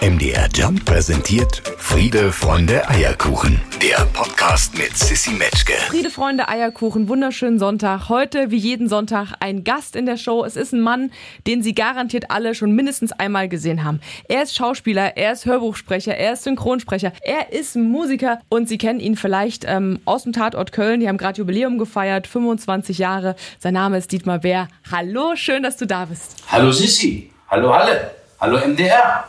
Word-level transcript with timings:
MDR 0.00 0.48
Jump 0.54 0.84
präsentiert 0.84 1.60
Friede, 1.76 2.30
Freunde, 2.30 2.88
Eierkuchen. 2.88 3.60
Der 3.82 4.06
Podcast 4.12 4.78
mit 4.78 4.96
Sissy 4.96 5.32
Metzke. 5.32 5.72
Friede, 5.88 6.08
Freunde, 6.08 6.48
Eierkuchen, 6.48 7.08
wunderschönen 7.08 7.58
Sonntag. 7.58 8.08
Heute, 8.08 8.52
wie 8.52 8.58
jeden 8.58 8.88
Sonntag, 8.88 9.32
ein 9.40 9.64
Gast 9.64 9.96
in 9.96 10.06
der 10.06 10.16
Show. 10.16 10.44
Es 10.44 10.54
ist 10.54 10.72
ein 10.72 10.82
Mann, 10.82 11.10
den 11.48 11.64
Sie 11.64 11.74
garantiert 11.74 12.30
alle 12.30 12.54
schon 12.54 12.72
mindestens 12.76 13.10
einmal 13.10 13.48
gesehen 13.48 13.82
haben. 13.82 14.00
Er 14.28 14.44
ist 14.44 14.54
Schauspieler, 14.54 15.16
er 15.16 15.32
ist 15.32 15.46
Hörbuchsprecher, 15.46 16.16
er 16.16 16.34
ist 16.34 16.44
Synchronsprecher, 16.44 17.12
er 17.22 17.52
ist 17.52 17.74
Musiker 17.74 18.38
und 18.48 18.68
Sie 18.68 18.78
kennen 18.78 19.00
ihn 19.00 19.16
vielleicht 19.16 19.64
ähm, 19.66 19.98
aus 20.04 20.22
dem 20.22 20.32
Tatort 20.32 20.70
Köln. 20.70 21.00
Die 21.00 21.08
haben 21.08 21.18
gerade 21.18 21.38
Jubiläum 21.38 21.76
gefeiert, 21.76 22.28
25 22.28 22.98
Jahre. 22.98 23.34
Sein 23.58 23.74
Name 23.74 23.98
ist 23.98 24.12
Dietmar 24.12 24.38
Bär. 24.38 24.68
Hallo, 24.92 25.34
schön, 25.34 25.64
dass 25.64 25.76
du 25.76 25.88
da 25.88 26.04
bist. 26.04 26.36
Hallo 26.52 26.70
Sissi, 26.70 27.32
hallo 27.48 27.72
alle, 27.72 28.17
hallo 28.40 28.58
MDR. 28.58 29.24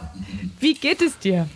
Wie 0.60 0.74
geht 0.74 1.02
es 1.02 1.18
dir? 1.18 1.48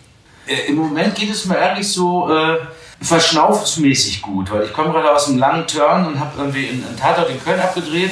Äh, 0.47 0.70
Im 0.70 0.75
Moment 0.75 1.16
geht 1.16 1.30
es 1.30 1.45
mir 1.45 1.57
ehrlich 1.57 1.88
so 1.88 2.30
äh, 2.30 2.57
verschnaufsmäßig 3.02 4.21
gut, 4.21 4.52
weil 4.52 4.63
ich 4.63 4.73
komme 4.73 4.91
gerade 4.91 5.11
aus 5.11 5.27
einem 5.27 5.38
langen 5.38 5.67
Turn 5.67 6.08
und 6.08 6.20
habe 6.20 6.31
irgendwie 6.38 6.70
einen 6.70 6.97
Tatort 6.99 7.30
in 7.30 7.44
Köln 7.44 7.59
abgedreht. 7.59 8.11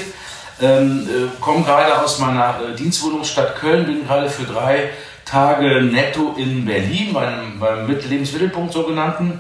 Ähm, 0.62 1.08
äh, 1.10 1.42
komme 1.42 1.64
gerade 1.64 2.00
aus 2.02 2.20
meiner 2.20 2.56
äh, 2.62 2.76
Dienstwohnungsstadt 2.76 3.56
Köln, 3.56 3.86
bin 3.86 4.06
gerade 4.06 4.30
für 4.30 4.44
drei 4.44 4.92
Tage 5.26 5.82
netto 5.82 6.36
in 6.38 6.66
Berlin, 6.66 7.12
meinem, 7.14 7.58
meinem 7.58 7.88
Lebensmittelpunkt 7.88 8.74
sogenannten. 8.74 9.40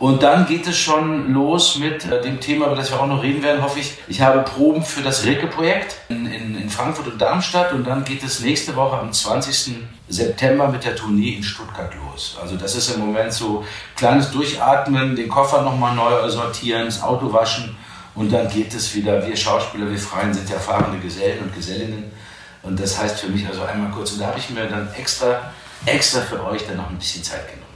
Und 0.00 0.22
dann 0.22 0.46
geht 0.46 0.66
es 0.66 0.78
schon 0.78 1.30
los 1.34 1.76
mit 1.76 2.06
äh, 2.06 2.22
dem 2.22 2.40
Thema, 2.40 2.66
über 2.66 2.74
das 2.74 2.90
wir 2.90 2.98
auch 2.98 3.06
noch 3.06 3.22
reden 3.22 3.42
werden, 3.42 3.62
hoffe 3.62 3.80
ich. 3.80 3.98
Ich 4.08 4.22
habe 4.22 4.40
Proben 4.40 4.82
für 4.82 5.02
das 5.02 5.26
Rilke-Projekt 5.26 5.94
in, 6.08 6.24
in, 6.24 6.56
in, 6.56 6.70
Frankfurt 6.70 7.06
und 7.06 7.20
Darmstadt 7.20 7.74
und 7.74 7.86
dann 7.86 8.02
geht 8.02 8.24
es 8.24 8.40
nächste 8.40 8.74
Woche 8.74 8.98
am 8.98 9.12
20. 9.12 9.76
September 10.08 10.68
mit 10.68 10.84
der 10.84 10.96
Tournee 10.96 11.34
in 11.34 11.42
Stuttgart 11.42 11.92
los. 11.94 12.38
Also 12.40 12.56
das 12.56 12.74
ist 12.76 12.94
im 12.94 13.00
Moment 13.00 13.30
so 13.30 13.62
kleines 13.94 14.30
Durchatmen, 14.30 15.16
den 15.16 15.28
Koffer 15.28 15.60
nochmal 15.60 15.94
neu 15.94 16.30
sortieren, 16.30 16.86
das 16.86 17.02
Auto 17.02 17.30
waschen 17.30 17.76
und 18.14 18.32
dann 18.32 18.48
geht 18.48 18.72
es 18.72 18.94
wieder. 18.94 19.26
Wir 19.26 19.36
Schauspieler, 19.36 19.90
wir 19.90 19.98
Freien 19.98 20.32
sind 20.32 20.48
ja 20.48 20.58
fahrende 20.58 20.98
Gesellen 20.98 21.40
und 21.42 21.54
Gesellinnen. 21.54 22.10
Und 22.62 22.80
das 22.80 22.98
heißt 22.98 23.20
für 23.20 23.28
mich 23.28 23.46
also 23.46 23.64
einmal 23.64 23.90
kurz, 23.90 24.12
und 24.12 24.20
da 24.20 24.28
habe 24.28 24.38
ich 24.38 24.48
mir 24.48 24.66
dann 24.66 24.88
extra, 24.94 25.52
extra 25.84 26.20
für 26.22 26.42
euch 26.46 26.66
dann 26.66 26.78
noch 26.78 26.88
ein 26.88 26.96
bisschen 26.96 27.22
Zeit 27.22 27.46
genommen. 27.48 27.69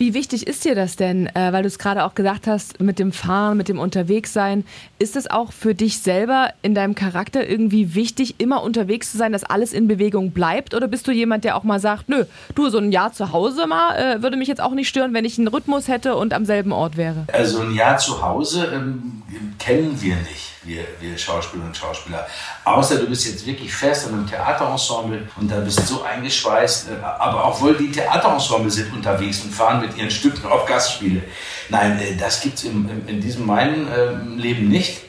Wie 0.00 0.14
wichtig 0.14 0.46
ist 0.46 0.64
dir 0.64 0.74
das 0.74 0.96
denn, 0.96 1.26
äh, 1.26 1.52
weil 1.52 1.60
du 1.60 1.66
es 1.66 1.78
gerade 1.78 2.04
auch 2.04 2.14
gesagt 2.14 2.46
hast, 2.46 2.80
mit 2.80 2.98
dem 2.98 3.12
Fahren, 3.12 3.58
mit 3.58 3.68
dem 3.68 3.78
Unterwegssein? 3.78 4.64
Ist 4.98 5.14
es 5.14 5.30
auch 5.30 5.52
für 5.52 5.74
dich 5.74 5.98
selber 5.98 6.54
in 6.62 6.74
deinem 6.74 6.94
Charakter 6.94 7.46
irgendwie 7.46 7.94
wichtig, 7.94 8.36
immer 8.38 8.62
unterwegs 8.62 9.12
zu 9.12 9.18
sein, 9.18 9.30
dass 9.30 9.44
alles 9.44 9.74
in 9.74 9.88
Bewegung 9.88 10.30
bleibt? 10.30 10.72
Oder 10.72 10.88
bist 10.88 11.06
du 11.06 11.12
jemand, 11.12 11.44
der 11.44 11.54
auch 11.54 11.64
mal 11.64 11.80
sagt, 11.80 12.08
nö, 12.08 12.24
du, 12.54 12.70
so 12.70 12.78
ein 12.78 12.92
Jahr 12.92 13.12
zu 13.12 13.32
Hause 13.32 13.66
mal, 13.66 13.94
äh, 13.94 14.22
würde 14.22 14.38
mich 14.38 14.48
jetzt 14.48 14.62
auch 14.62 14.72
nicht 14.72 14.88
stören, 14.88 15.12
wenn 15.12 15.26
ich 15.26 15.36
einen 15.36 15.48
Rhythmus 15.48 15.86
hätte 15.86 16.16
und 16.16 16.32
am 16.32 16.46
selben 16.46 16.72
Ort 16.72 16.96
wäre? 16.96 17.26
Also 17.30 17.60
ein 17.60 17.74
Jahr 17.74 17.98
zu 17.98 18.22
Hause 18.22 18.70
ähm, 18.72 19.20
kennen 19.58 20.00
wir 20.00 20.16
nicht 20.16 20.59
wir, 20.62 20.84
wir 21.00 21.16
Schauspieler 21.16 21.64
und 21.64 21.76
Schauspieler. 21.76 22.26
Außer 22.64 22.96
du 22.96 23.06
bist 23.06 23.26
jetzt 23.26 23.46
wirklich 23.46 23.72
fest 23.72 24.08
in 24.08 24.14
einem 24.14 24.26
Theaterensemble 24.26 25.28
und 25.36 25.50
da 25.50 25.60
bist 25.60 25.78
du 25.78 25.82
so 25.84 26.02
eingeschweißt. 26.02 26.90
Äh, 26.90 27.04
aber 27.04 27.44
auch 27.44 27.60
wohl 27.60 27.74
die 27.74 27.90
Theaterensemble 27.90 28.70
sind 28.70 28.92
unterwegs 28.92 29.40
und 29.42 29.52
fahren 29.52 29.80
mit 29.80 29.96
ihren 29.96 30.10
Stücken 30.10 30.46
auf 30.46 30.66
Gastspiele. 30.66 31.22
Nein, 31.68 31.98
äh, 31.98 32.16
das 32.16 32.40
gibt 32.40 32.58
es 32.58 32.64
in 32.64 33.20
diesem 33.20 33.46
meinen 33.46 33.88
ähm, 33.96 34.38
Leben 34.38 34.68
nicht. 34.68 35.02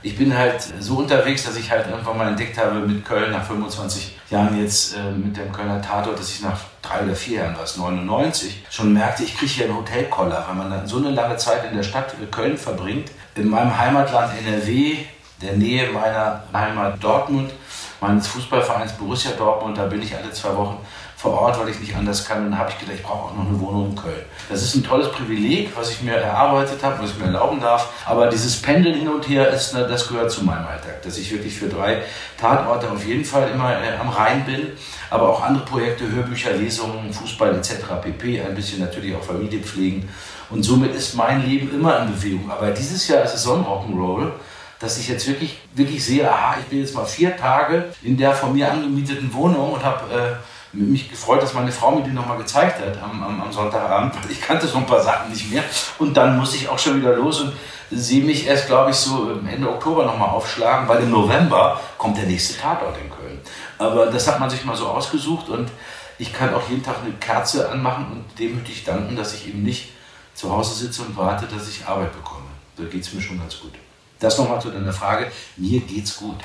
Ich 0.00 0.16
bin 0.16 0.36
halt 0.36 0.62
so 0.78 0.96
unterwegs, 0.96 1.44
dass 1.44 1.56
ich 1.56 1.70
halt 1.72 1.88
irgendwann 1.88 2.16
mal 2.16 2.28
entdeckt 2.28 2.56
habe 2.56 2.78
mit 2.80 3.04
Köln 3.04 3.32
nach 3.32 3.44
25 3.44 4.16
Jahren 4.30 4.60
jetzt 4.60 4.94
äh, 4.94 5.10
mit 5.10 5.36
dem 5.36 5.50
Kölner 5.50 5.82
Tatort, 5.82 6.20
dass 6.20 6.30
ich 6.30 6.40
nach 6.40 6.60
drei 6.82 7.02
oder 7.02 7.16
vier 7.16 7.40
Jahren, 7.40 7.56
was 7.58 7.76
99, 7.76 8.64
schon 8.70 8.92
merkte, 8.92 9.24
ich 9.24 9.36
kriege 9.36 9.50
hier 9.50 9.64
einen 9.64 9.76
Hotelkoller, 9.76 10.44
weil 10.46 10.54
man 10.54 10.70
dann 10.70 10.86
so 10.86 10.98
eine 10.98 11.10
lange 11.10 11.36
Zeit 11.36 11.68
in 11.68 11.76
der 11.76 11.82
Stadt 11.82 12.14
Köln 12.30 12.56
verbringt 12.56 13.10
in 13.38 13.48
meinem 13.48 13.76
Heimatland 13.76 14.32
NRW, 14.44 14.96
der 15.40 15.52
Nähe 15.54 15.90
meiner 15.92 16.42
Heimat 16.52 17.02
Dortmund, 17.02 17.52
meines 18.00 18.26
Fußballvereins 18.26 18.92
Borussia 18.92 19.32
Dortmund, 19.32 19.78
da 19.78 19.86
bin 19.86 20.02
ich 20.02 20.16
alle 20.16 20.30
zwei 20.32 20.54
Wochen 20.56 20.78
vor 21.18 21.32
Ort, 21.32 21.58
weil 21.58 21.68
ich 21.68 21.80
nicht 21.80 21.96
anders 21.96 22.24
kann. 22.24 22.44
Und 22.44 22.52
dann 22.52 22.60
habe 22.60 22.70
ich 22.70 22.78
gedacht, 22.78 22.94
ich 22.94 23.02
brauche 23.02 23.30
auch 23.30 23.34
noch 23.34 23.48
eine 23.48 23.58
Wohnung 23.58 23.90
in 23.90 23.96
Köln. 23.96 24.22
Das 24.48 24.62
ist 24.62 24.76
ein 24.76 24.84
tolles 24.84 25.10
Privileg, 25.10 25.76
was 25.76 25.90
ich 25.90 26.00
mir 26.00 26.12
erarbeitet 26.12 26.80
habe, 26.84 27.02
was 27.02 27.10
ich 27.10 27.18
mir 27.18 27.24
erlauben 27.24 27.60
darf. 27.60 27.88
Aber 28.06 28.28
dieses 28.28 28.62
Pendeln 28.62 28.94
hin 28.94 29.08
und 29.08 29.28
her, 29.28 29.50
ist, 29.50 29.74
das 29.74 30.06
gehört 30.06 30.30
zu 30.30 30.44
meinem 30.44 30.64
Alltag. 30.64 31.02
Dass 31.02 31.18
ich 31.18 31.32
wirklich 31.32 31.58
für 31.58 31.66
drei 31.66 32.02
Tatorte 32.40 32.88
auf 32.88 33.04
jeden 33.04 33.24
Fall 33.24 33.50
immer 33.50 33.72
äh, 33.82 33.96
am 34.00 34.10
Rhein 34.10 34.44
bin. 34.44 34.68
Aber 35.10 35.28
auch 35.30 35.42
andere 35.42 35.64
Projekte, 35.64 36.08
Hörbücher, 36.08 36.52
Lesungen, 36.52 37.12
Fußball 37.12 37.52
etc. 37.56 37.72
pp. 38.00 38.40
Ein 38.40 38.54
bisschen 38.54 38.78
natürlich 38.78 39.16
auch 39.16 39.24
Familie 39.24 39.58
pflegen. 39.58 40.08
Und 40.50 40.62
somit 40.62 40.94
ist 40.94 41.16
mein 41.16 41.44
Leben 41.44 41.74
immer 41.74 41.98
in 41.98 42.12
Bewegung. 42.12 42.48
Aber 42.48 42.70
dieses 42.70 43.08
Jahr 43.08 43.24
ist 43.24 43.34
es 43.34 43.42
so 43.42 43.54
ein 43.54 43.64
Rock'n'Roll, 43.64 44.30
dass 44.78 44.98
ich 44.98 45.08
jetzt 45.08 45.26
wirklich, 45.26 45.58
wirklich 45.74 46.04
sehe, 46.04 46.30
aha, 46.30 46.58
ich 46.60 46.66
bin 46.66 46.78
jetzt 46.78 46.94
mal 46.94 47.04
vier 47.04 47.36
Tage 47.36 47.86
in 48.04 48.16
der 48.16 48.32
von 48.32 48.54
mir 48.54 48.70
angemieteten 48.70 49.34
Wohnung 49.34 49.72
und 49.72 49.84
habe 49.84 50.14
äh, 50.14 50.36
mich 50.72 51.10
gefreut, 51.10 51.42
dass 51.42 51.54
meine 51.54 51.72
Frau 51.72 51.92
mir 51.92 52.02
die 52.02 52.10
nochmal 52.10 52.38
gezeigt 52.38 52.80
hat 52.80 53.02
am, 53.02 53.22
am, 53.22 53.40
am, 53.40 53.52
Sonntagabend, 53.52 54.14
weil 54.22 54.30
ich 54.30 54.40
kannte 54.40 54.66
so 54.66 54.78
ein 54.78 54.86
paar 54.86 55.02
Sachen 55.02 55.30
nicht 55.30 55.50
mehr. 55.50 55.62
Und 55.98 56.16
dann 56.16 56.38
musste 56.38 56.56
ich 56.56 56.68
auch 56.68 56.78
schon 56.78 57.00
wieder 57.00 57.14
los 57.14 57.40
und 57.40 57.52
sehe 57.90 58.22
mich 58.22 58.46
erst, 58.46 58.66
glaube 58.66 58.90
ich, 58.90 58.96
so 58.96 59.38
Ende 59.50 59.68
Oktober 59.68 60.04
nochmal 60.04 60.28
aufschlagen, 60.28 60.88
weil 60.88 61.02
im 61.02 61.10
November 61.10 61.80
kommt 61.96 62.18
der 62.18 62.26
nächste 62.26 62.58
Tatort 62.58 62.96
in 63.02 63.10
Köln. 63.10 63.40
Aber 63.78 64.06
das 64.06 64.28
hat 64.28 64.40
man 64.40 64.50
sich 64.50 64.64
mal 64.64 64.76
so 64.76 64.88
ausgesucht 64.88 65.48
und 65.48 65.70
ich 66.18 66.32
kann 66.32 66.52
auch 66.52 66.68
jeden 66.68 66.82
Tag 66.82 66.96
eine 67.02 67.14
Kerze 67.14 67.70
anmachen 67.70 68.06
und 68.10 68.38
demütig 68.38 68.84
danken, 68.84 69.16
dass 69.16 69.34
ich 69.34 69.48
eben 69.48 69.62
nicht 69.62 69.90
zu 70.34 70.50
Hause 70.50 70.74
sitze 70.74 71.02
und 71.02 71.16
warte, 71.16 71.46
dass 71.46 71.68
ich 71.68 71.86
Arbeit 71.86 72.12
bekomme. 72.12 72.46
Da 72.76 72.84
geht 72.84 73.02
es 73.02 73.12
mir 73.12 73.20
schon 73.20 73.38
ganz 73.38 73.58
gut. 73.60 73.72
Das 74.18 74.36
nochmal 74.36 74.60
zu 74.60 74.70
deiner 74.70 74.92
Frage. 74.92 75.30
Mir 75.56 75.80
geht's 75.80 76.16
gut. 76.16 76.36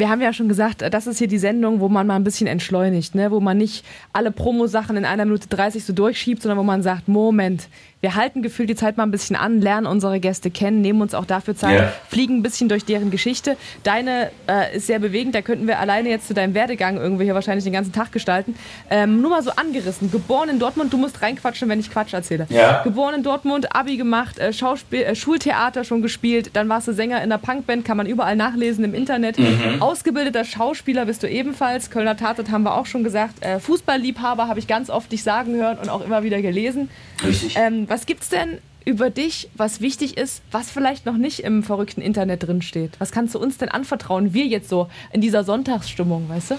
Wir 0.00 0.08
haben 0.08 0.22
ja 0.22 0.32
schon 0.32 0.48
gesagt, 0.48 0.82
das 0.94 1.06
ist 1.06 1.18
hier 1.18 1.28
die 1.28 1.36
Sendung, 1.36 1.80
wo 1.80 1.90
man 1.90 2.06
mal 2.06 2.16
ein 2.16 2.24
bisschen 2.24 2.46
entschleunigt, 2.46 3.14
ne? 3.14 3.30
wo 3.30 3.38
man 3.38 3.58
nicht 3.58 3.84
alle 4.14 4.32
Promo-Sachen 4.32 4.96
in 4.96 5.04
einer 5.04 5.26
Minute 5.26 5.46
30 5.48 5.84
so 5.84 5.92
durchschiebt, 5.92 6.40
sondern 6.40 6.58
wo 6.58 6.62
man 6.62 6.82
sagt, 6.82 7.06
Moment, 7.06 7.68
wir 8.00 8.14
halten 8.14 8.42
gefühlt 8.42 8.70
die 8.70 8.74
Zeit 8.74 8.96
mal 8.96 9.02
ein 9.02 9.10
bisschen 9.10 9.36
an, 9.36 9.60
lernen 9.60 9.86
unsere 9.86 10.20
Gäste 10.20 10.50
kennen, 10.50 10.80
nehmen 10.80 11.02
uns 11.02 11.14
auch 11.14 11.26
dafür 11.26 11.54
Zeit, 11.54 11.78
yeah. 11.78 11.92
fliegen 12.08 12.38
ein 12.38 12.42
bisschen 12.42 12.68
durch 12.68 12.84
deren 12.84 13.10
Geschichte. 13.10 13.56
Deine 13.82 14.30
äh, 14.48 14.76
ist 14.76 14.86
sehr 14.86 14.98
bewegend, 14.98 15.34
da 15.34 15.42
könnten 15.42 15.66
wir 15.66 15.78
alleine 15.78 16.08
jetzt 16.08 16.26
zu 16.26 16.34
deinem 16.34 16.54
Werdegang 16.54 16.96
irgendwie 16.96 17.24
hier 17.24 17.34
wahrscheinlich 17.34 17.64
den 17.64 17.74
ganzen 17.74 17.92
Tag 17.92 18.10
gestalten. 18.12 18.54
Ähm, 18.88 19.20
nur 19.20 19.30
mal 19.30 19.42
so 19.42 19.50
angerissen. 19.50 20.10
Geboren 20.10 20.48
in 20.48 20.58
Dortmund, 20.58 20.92
du 20.92 20.96
musst 20.96 21.20
reinquatschen, 21.20 21.68
wenn 21.68 21.78
ich 21.78 21.90
Quatsch 21.90 22.14
erzähle. 22.14 22.46
Yeah. 22.50 22.82
Geboren 22.84 23.16
in 23.16 23.22
Dortmund, 23.22 23.74
Abi 23.74 23.98
gemacht, 23.98 24.38
äh, 24.38 24.52
Schauspiel, 24.52 25.02
äh, 25.02 25.14
Schultheater 25.14 25.84
schon 25.84 26.00
gespielt, 26.00 26.50
dann 26.54 26.68
warst 26.70 26.88
du 26.88 26.92
Sänger 26.92 27.18
in 27.18 27.24
einer 27.24 27.38
Punkband, 27.38 27.84
kann 27.84 27.98
man 27.98 28.06
überall 28.06 28.36
nachlesen 28.36 28.82
im 28.82 28.94
Internet. 28.94 29.38
Mhm. 29.38 29.80
Ausgebildeter 29.80 30.44
Schauspieler 30.44 31.04
bist 31.04 31.22
du 31.22 31.28
ebenfalls. 31.28 31.90
Kölner 31.90 32.16
Tatort 32.16 32.50
haben 32.50 32.62
wir 32.62 32.74
auch 32.74 32.86
schon 32.86 33.04
gesagt. 33.04 33.44
Äh, 33.44 33.60
Fußballliebhaber 33.60 34.48
habe 34.48 34.58
ich 34.58 34.66
ganz 34.66 34.88
oft 34.88 35.12
dich 35.12 35.22
sagen 35.22 35.54
hören 35.54 35.76
und 35.78 35.90
auch 35.90 36.02
immer 36.02 36.22
wieder 36.22 36.40
gelesen. 36.40 36.88
Richtig. 37.22 37.56
Ähm, 37.56 37.89
was 37.90 38.06
gibt's 38.06 38.28
denn 38.28 38.58
über 38.84 39.10
dich, 39.10 39.50
was 39.54 39.80
wichtig 39.80 40.16
ist, 40.16 40.42
was 40.52 40.70
vielleicht 40.70 41.06
noch 41.06 41.16
nicht 41.16 41.40
im 41.40 41.64
verrückten 41.64 42.00
Internet 42.00 42.46
drinsteht? 42.46 42.92
Was 43.00 43.10
kannst 43.10 43.34
du 43.34 43.40
uns 43.40 43.58
denn 43.58 43.68
anvertrauen, 43.68 44.32
wir 44.32 44.46
jetzt 44.46 44.68
so 44.68 44.88
in 45.12 45.20
dieser 45.20 45.42
Sonntagsstimmung, 45.42 46.28
weißt 46.28 46.52
du? 46.52 46.58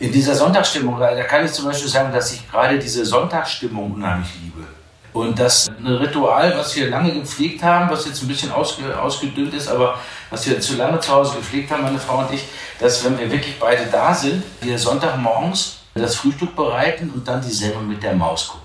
In 0.00 0.10
dieser 0.10 0.34
Sonntagsstimmung, 0.34 0.98
da 0.98 1.22
kann 1.24 1.44
ich 1.44 1.52
zum 1.52 1.66
Beispiel 1.66 1.88
sagen, 1.88 2.12
dass 2.12 2.32
ich 2.32 2.50
gerade 2.50 2.78
diese 2.78 3.04
Sonntagsstimmung 3.04 3.92
unheimlich 3.92 4.30
liebe. 4.42 4.66
Und 5.12 5.38
das 5.38 5.68
ein 5.68 5.86
Ritual, 5.86 6.56
was 6.56 6.74
wir 6.74 6.88
lange 6.88 7.12
gepflegt 7.12 7.62
haben, 7.62 7.90
was 7.90 8.06
jetzt 8.06 8.22
ein 8.22 8.28
bisschen 8.28 8.50
ausge, 8.50 8.98
ausgedünnt 8.98 9.52
ist, 9.52 9.68
aber 9.68 9.98
was 10.30 10.48
wir 10.48 10.58
zu 10.60 10.76
lange 10.76 10.98
zu 11.00 11.12
Hause 11.12 11.36
gepflegt 11.36 11.70
haben, 11.70 11.82
meine 11.82 11.98
Frau 11.98 12.20
und 12.20 12.32
ich, 12.32 12.44
dass 12.78 13.04
wenn 13.04 13.18
wir 13.18 13.30
wirklich 13.30 13.58
beide 13.60 13.84
da 13.92 14.14
sind, 14.14 14.42
wir 14.62 14.78
Sonntagmorgens 14.78 15.80
das 15.94 16.14
Frühstück 16.14 16.56
bereiten 16.56 17.10
und 17.10 17.28
dann 17.28 17.42
die 17.42 17.50
Sendung 17.50 17.86
mit 17.86 18.02
der 18.02 18.14
Maus 18.14 18.48
gucken. 18.48 18.59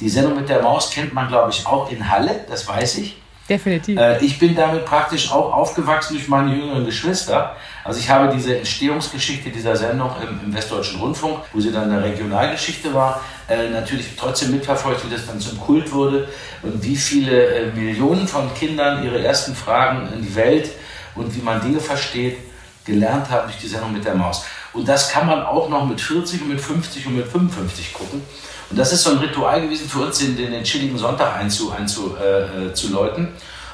Die 0.00 0.08
Sendung 0.08 0.36
mit 0.36 0.48
der 0.48 0.62
Maus 0.62 0.90
kennt 0.90 1.14
man, 1.14 1.28
glaube 1.28 1.50
ich, 1.50 1.66
auch 1.66 1.90
in 1.90 2.10
Halle, 2.10 2.44
das 2.48 2.68
weiß 2.68 2.98
ich. 2.98 3.16
Definitiv. 3.48 3.98
Äh, 3.98 4.24
ich 4.24 4.38
bin 4.38 4.56
damit 4.56 4.84
praktisch 4.84 5.30
auch 5.30 5.52
aufgewachsen 5.52 6.14
durch 6.14 6.26
meine 6.26 6.52
jüngeren 6.52 6.84
Geschwister. 6.84 7.54
Also 7.84 8.00
ich 8.00 8.10
habe 8.10 8.34
diese 8.34 8.58
Entstehungsgeschichte 8.58 9.50
dieser 9.50 9.76
Sendung 9.76 10.10
im, 10.20 10.40
im 10.44 10.54
Westdeutschen 10.54 10.98
Rundfunk, 11.00 11.38
wo 11.52 11.60
sie 11.60 11.70
dann 11.70 11.90
eine 11.90 12.02
Regionalgeschichte 12.02 12.92
war, 12.92 13.20
äh, 13.48 13.70
natürlich 13.70 14.16
trotzdem 14.16 14.50
mitverfolgt, 14.50 15.06
wie 15.06 15.14
das 15.14 15.26
dann 15.26 15.38
zum 15.38 15.60
Kult 15.60 15.92
wurde 15.92 16.28
und 16.62 16.82
wie 16.82 16.96
viele 16.96 17.46
äh, 17.46 17.72
Millionen 17.72 18.26
von 18.26 18.52
Kindern 18.54 19.04
ihre 19.04 19.22
ersten 19.22 19.54
Fragen 19.54 20.12
in 20.12 20.22
die 20.22 20.34
Welt 20.34 20.70
und 21.14 21.34
wie 21.36 21.40
man 21.40 21.60
Dinge 21.60 21.78
versteht, 21.78 22.38
gelernt 22.84 23.30
haben 23.30 23.46
durch 23.46 23.58
die 23.58 23.68
Sendung 23.68 23.92
mit 23.92 24.04
der 24.04 24.14
Maus. 24.14 24.44
Und 24.72 24.88
das 24.88 25.08
kann 25.10 25.26
man 25.26 25.42
auch 25.44 25.68
noch 25.68 25.86
mit 25.86 26.00
40 26.00 26.42
und 26.42 26.48
mit 26.48 26.60
50 26.60 27.06
und 27.06 27.16
mit 27.16 27.26
55 27.26 27.94
gucken. 27.94 28.22
Und 28.70 28.78
das 28.78 28.92
ist 28.92 29.02
so 29.02 29.10
ein 29.10 29.18
Ritual 29.18 29.60
gewesen 29.62 29.88
für 29.88 30.00
uns, 30.00 30.18
den, 30.18 30.36
den 30.36 30.64
chilligen 30.64 30.98
Sonntag 30.98 31.36
einzuläuten. 31.36 31.82
Einzu, 31.82 32.16
äh, 32.16 32.66
äh, 32.66 32.74
zu 32.74 32.92
läuten. 32.92 33.28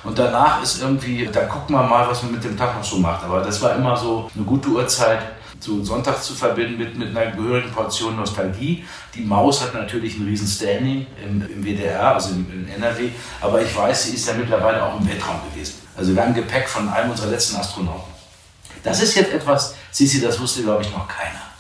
und 0.04 0.18
danach 0.18 0.62
ist 0.62 0.82
irgendwie, 0.82 1.28
da 1.32 1.44
gucken 1.44 1.74
wir 1.74 1.82
mal, 1.82 2.08
was 2.08 2.22
man 2.22 2.32
mit 2.32 2.44
dem 2.44 2.56
Tag 2.56 2.76
noch 2.76 2.84
so 2.84 2.98
macht. 2.98 3.24
Aber 3.24 3.40
das 3.40 3.60
war 3.62 3.76
immer 3.76 3.96
so 3.96 4.30
eine 4.34 4.44
gute 4.44 4.68
Uhrzeit, 4.68 5.20
so 5.60 5.82
Sonntag 5.82 6.22
zu 6.22 6.34
verbinden 6.34 6.76
mit, 6.76 6.96
mit 6.98 7.16
einer 7.16 7.30
gehörigen 7.30 7.70
Portion 7.70 8.16
Nostalgie. 8.16 8.84
Die 9.14 9.22
Maus 9.22 9.62
hat 9.62 9.74
natürlich 9.74 10.18
ein 10.18 10.26
riesen 10.26 10.48
Standing 10.48 11.06
im, 11.24 11.42
im 11.42 11.64
WDR, 11.64 12.14
also 12.14 12.30
im, 12.30 12.46
im 12.52 12.68
NRW, 12.68 13.10
aber 13.40 13.62
ich 13.62 13.74
weiß, 13.74 14.04
sie 14.04 14.14
ist 14.16 14.26
ja 14.26 14.34
mittlerweile 14.34 14.82
auch 14.82 15.00
im 15.00 15.08
Weltraum 15.08 15.40
gewesen. 15.52 15.74
Also 15.96 16.14
wir 16.14 16.22
haben 16.22 16.34
Gepäck 16.34 16.68
von 16.68 16.88
einem 16.88 17.10
unserer 17.10 17.30
letzten 17.30 17.56
Astronauten. 17.56 18.12
Das 18.82 19.00
ist 19.00 19.14
jetzt 19.14 19.32
etwas, 19.32 19.74
Sissi, 19.92 20.20
das 20.20 20.40
wusste, 20.40 20.62
glaube 20.62 20.82
ich, 20.82 20.90
noch 20.90 21.06
keiner. 21.06 21.51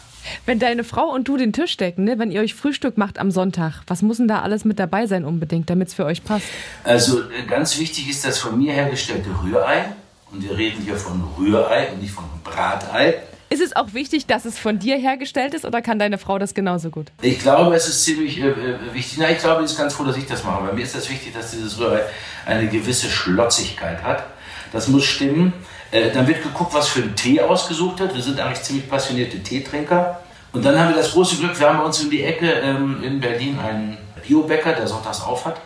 Wenn 0.46 0.58
deine 0.58 0.84
Frau 0.84 1.10
und 1.10 1.28
du 1.28 1.36
den 1.36 1.52
Tisch 1.52 1.76
decken, 1.76 2.04
ne, 2.04 2.18
wenn 2.18 2.30
ihr 2.30 2.40
euch 2.40 2.54
Frühstück 2.54 2.98
macht 2.98 3.18
am 3.18 3.30
Sonntag, 3.30 3.82
was 3.86 4.02
muss 4.02 4.18
denn 4.18 4.28
da 4.28 4.42
alles 4.42 4.64
mit 4.64 4.78
dabei 4.78 5.06
sein 5.06 5.24
unbedingt, 5.24 5.70
damit 5.70 5.88
es 5.88 5.94
für 5.94 6.04
euch 6.04 6.24
passt? 6.24 6.46
Also 6.84 7.20
äh, 7.20 7.46
ganz 7.48 7.78
wichtig 7.78 8.08
ist 8.08 8.24
das 8.24 8.38
von 8.38 8.58
mir 8.58 8.72
hergestellte 8.72 9.30
Rührei. 9.42 9.86
Und 10.30 10.42
wir 10.42 10.56
reden 10.56 10.82
hier 10.82 10.96
von 10.96 11.22
Rührei 11.38 11.92
und 11.92 12.00
nicht 12.00 12.12
von 12.12 12.24
Bratei. 12.42 13.16
Ist 13.50 13.60
es 13.60 13.76
auch 13.76 13.92
wichtig, 13.92 14.24
dass 14.24 14.46
es 14.46 14.58
von 14.58 14.78
dir 14.78 14.96
hergestellt 14.96 15.52
ist 15.52 15.66
oder 15.66 15.82
kann 15.82 15.98
deine 15.98 16.16
Frau 16.16 16.38
das 16.38 16.54
genauso 16.54 16.88
gut? 16.88 17.08
Ich 17.20 17.38
glaube, 17.38 17.76
es 17.76 17.86
ist 17.86 18.02
ziemlich 18.02 18.40
äh, 18.40 18.48
äh 18.48 18.94
wichtig. 18.94 19.18
Na, 19.20 19.30
ich 19.30 19.38
glaube, 19.38 19.62
es 19.62 19.72
ist 19.72 19.78
ganz 19.78 19.92
froh, 19.92 20.04
dass 20.04 20.16
ich 20.16 20.24
das 20.24 20.42
mache. 20.42 20.64
Bei 20.64 20.72
mir 20.72 20.82
ist 20.82 20.94
das 20.94 21.10
wichtig, 21.10 21.34
dass 21.34 21.50
dieses 21.50 21.78
Rührei 21.78 22.00
eine 22.46 22.66
gewisse 22.68 23.10
Schlotzigkeit 23.10 24.02
hat. 24.02 24.24
Das 24.72 24.88
muss 24.88 25.04
stimmen. 25.04 25.52
Äh, 25.90 26.10
dann 26.12 26.26
wird 26.26 26.42
geguckt, 26.42 26.72
was 26.72 26.88
für 26.88 27.02
ein 27.02 27.14
Tee 27.14 27.42
ausgesucht 27.42 28.00
wird. 28.00 28.14
Wir 28.14 28.22
sind 28.22 28.40
eigentlich 28.40 28.62
ziemlich 28.62 28.88
passionierte 28.88 29.42
Teetrinker. 29.42 30.21
Und 30.52 30.64
dann 30.64 30.78
haben 30.78 30.90
wir 30.90 30.96
das 30.96 31.12
große 31.12 31.36
Glück, 31.36 31.58
wir 31.58 31.68
haben 31.68 31.78
bei 31.78 31.84
uns 31.84 32.00
in 32.02 32.10
die 32.10 32.22
Ecke 32.22 32.46
ähm, 32.46 33.02
in 33.02 33.20
Berlin 33.20 33.58
einen 33.58 33.96
Biobäcker, 34.26 34.72
der 34.74 34.86
sonntags 34.86 35.22
auf 35.22 35.46
hat. 35.46 35.56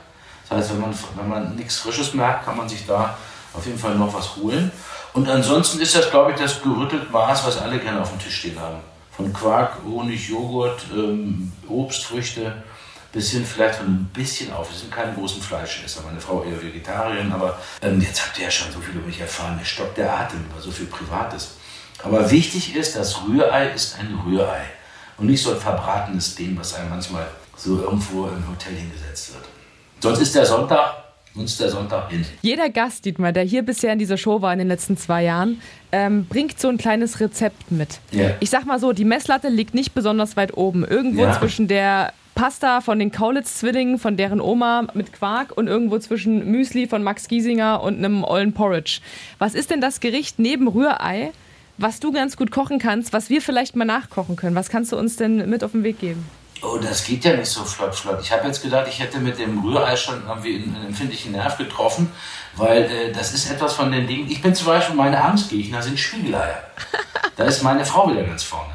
Das 0.48 0.58
heißt, 0.58 0.72
wenn 0.74 0.80
man, 0.80 0.94
wenn 1.16 1.28
man 1.28 1.56
nichts 1.56 1.78
Frisches 1.78 2.14
merkt, 2.14 2.44
kann 2.44 2.56
man 2.56 2.68
sich 2.68 2.86
da 2.86 3.16
auf 3.52 3.66
jeden 3.66 3.78
Fall 3.78 3.96
noch 3.96 4.14
was 4.14 4.36
holen. 4.36 4.70
Und 5.12 5.28
ansonsten 5.28 5.80
ist 5.80 5.96
das, 5.96 6.10
glaube 6.10 6.32
ich, 6.32 6.38
das 6.38 6.62
gerüttelt 6.62 7.10
Maß, 7.10 7.46
was 7.46 7.58
alle 7.58 7.78
gerne 7.78 8.00
auf 8.00 8.10
dem 8.10 8.20
Tisch 8.20 8.36
stehen 8.36 8.60
haben. 8.60 8.76
Von 9.16 9.32
Quark, 9.32 9.78
Honig, 9.84 10.28
Joghurt, 10.28 10.84
ähm, 10.92 11.50
Obst, 11.68 12.04
Früchte, 12.04 12.52
bis 13.12 13.30
hin 13.30 13.46
vielleicht 13.46 13.76
von 13.76 13.86
ein 13.86 14.10
bisschen 14.12 14.52
auf. 14.52 14.70
Wir 14.70 14.78
sind 14.78 14.92
keine 14.92 15.14
großen 15.14 15.40
Fleischesser, 15.40 16.02
meine 16.04 16.20
Frau 16.20 16.44
eher 16.44 16.62
Vegetarierin, 16.62 17.32
aber 17.32 17.58
ähm, 17.80 18.00
jetzt 18.00 18.24
habt 18.24 18.38
ihr 18.38 18.44
ja 18.44 18.50
schon 18.50 18.70
so 18.70 18.78
viel 18.78 18.94
über 18.94 19.06
mich 19.06 19.18
erfahren. 19.18 19.56
Mir 19.56 19.64
stockt 19.64 19.96
der 19.96 20.12
Atem 20.12 20.44
über 20.50 20.60
so 20.60 20.70
viel 20.70 20.86
Privates. 20.86 21.55
Aber 22.02 22.30
wichtig 22.30 22.76
ist, 22.76 22.96
das 22.96 23.20
Rührei 23.26 23.68
ist 23.74 23.98
ein 23.98 24.18
Rührei 24.26 24.62
und 25.18 25.26
nicht 25.26 25.42
so 25.42 25.52
ein 25.52 25.56
verbratenes 25.58 26.34
Ding, 26.34 26.56
was 26.58 26.74
einem 26.74 26.90
manchmal 26.90 27.26
so 27.56 27.80
irgendwo 27.80 28.26
im 28.26 28.48
Hotel 28.48 28.74
hingesetzt 28.74 29.32
wird. 29.32 29.44
Sonst 30.00 30.20
ist 30.20 30.34
der 30.34 30.44
Sonntag 30.46 30.94
uns 31.34 31.58
der 31.58 31.68
Sonntag 31.68 32.10
hin. 32.10 32.24
Jeder 32.42 32.70
Gast, 32.70 33.04
Dietmar, 33.04 33.30
der 33.32 33.44
hier 33.44 33.62
bisher 33.62 33.92
in 33.92 33.98
dieser 33.98 34.16
Show 34.16 34.40
war 34.40 34.52
in 34.54 34.58
den 34.58 34.68
letzten 34.68 34.96
zwei 34.96 35.24
Jahren, 35.24 35.60
ähm, 35.92 36.24
bringt 36.26 36.58
so 36.58 36.68
ein 36.68 36.78
kleines 36.78 37.20
Rezept 37.20 37.70
mit. 37.70 37.98
Ja. 38.10 38.30
Ich 38.40 38.48
sag 38.50 38.64
mal 38.64 38.78
so, 38.80 38.92
die 38.94 39.04
Messlatte 39.04 39.48
liegt 39.48 39.74
nicht 39.74 39.94
besonders 39.94 40.36
weit 40.36 40.56
oben. 40.56 40.84
Irgendwo 40.84 41.24
Ja. 41.24 41.38
zwischen 41.38 41.68
der 41.68 42.12
Pasta 42.34 42.80
von 42.80 42.98
den 42.98 43.12
Kaulitz-Zwillingen, 43.12 43.98
von 43.98 44.16
deren 44.16 44.40
Oma 44.40 44.86
mit 44.94 45.12
Quark 45.12 45.52
und 45.56 45.68
irgendwo 45.68 45.98
zwischen 45.98 46.50
Müsli 46.50 46.86
von 46.86 47.02
Max 47.02 47.28
Giesinger 47.28 47.82
und 47.82 47.96
einem 47.98 48.24
ollen 48.24 48.52
Porridge. 48.52 49.00
Was 49.38 49.54
ist 49.54 49.70
denn 49.70 49.80
das 49.80 50.00
Gericht 50.00 50.38
neben 50.38 50.68
Rührei, 50.68 51.32
was 51.78 52.00
du 52.00 52.12
ganz 52.12 52.36
gut 52.36 52.50
kochen 52.50 52.78
kannst, 52.78 53.12
was 53.12 53.28
wir 53.30 53.40
vielleicht 53.42 53.76
mal 53.76 53.84
nachkochen 53.84 54.36
können? 54.36 54.56
Was 54.56 54.68
kannst 54.68 54.92
du 54.92 54.96
uns 54.96 55.16
denn 55.16 55.48
mit 55.48 55.62
auf 55.64 55.72
den 55.72 55.82
Weg 55.84 55.98
geben? 56.00 56.26
Oh, 56.62 56.78
das 56.78 57.04
geht 57.04 57.22
ja 57.24 57.36
nicht 57.36 57.50
so 57.50 57.64
flott, 57.64 57.94
flott. 57.94 58.18
Ich 58.22 58.32
habe 58.32 58.46
jetzt 58.46 58.62
gedacht, 58.62 58.86
ich 58.88 58.98
hätte 58.98 59.18
mit 59.18 59.38
dem 59.38 59.62
Rührei 59.62 59.94
schon 59.94 60.22
irgendwie 60.26 60.54
einen 60.56 60.86
empfindlichen 60.86 61.32
Nerv 61.32 61.58
getroffen, 61.58 62.10
weil 62.56 62.84
äh, 62.84 63.12
das 63.12 63.34
ist 63.34 63.50
etwas 63.50 63.74
von 63.74 63.92
den 63.92 64.06
Dingen. 64.06 64.30
Ich 64.30 64.40
bin 64.40 64.54
zum 64.54 64.68
Beispiel, 64.68 64.96
meine 64.96 65.22
Angstgegner 65.22 65.82
sind 65.82 65.98
Spiegeleier. 66.00 66.62
Da 67.36 67.44
ist 67.44 67.62
meine 67.62 67.84
Frau 67.84 68.10
wieder 68.10 68.22
ganz 68.22 68.42
vorne. 68.42 68.72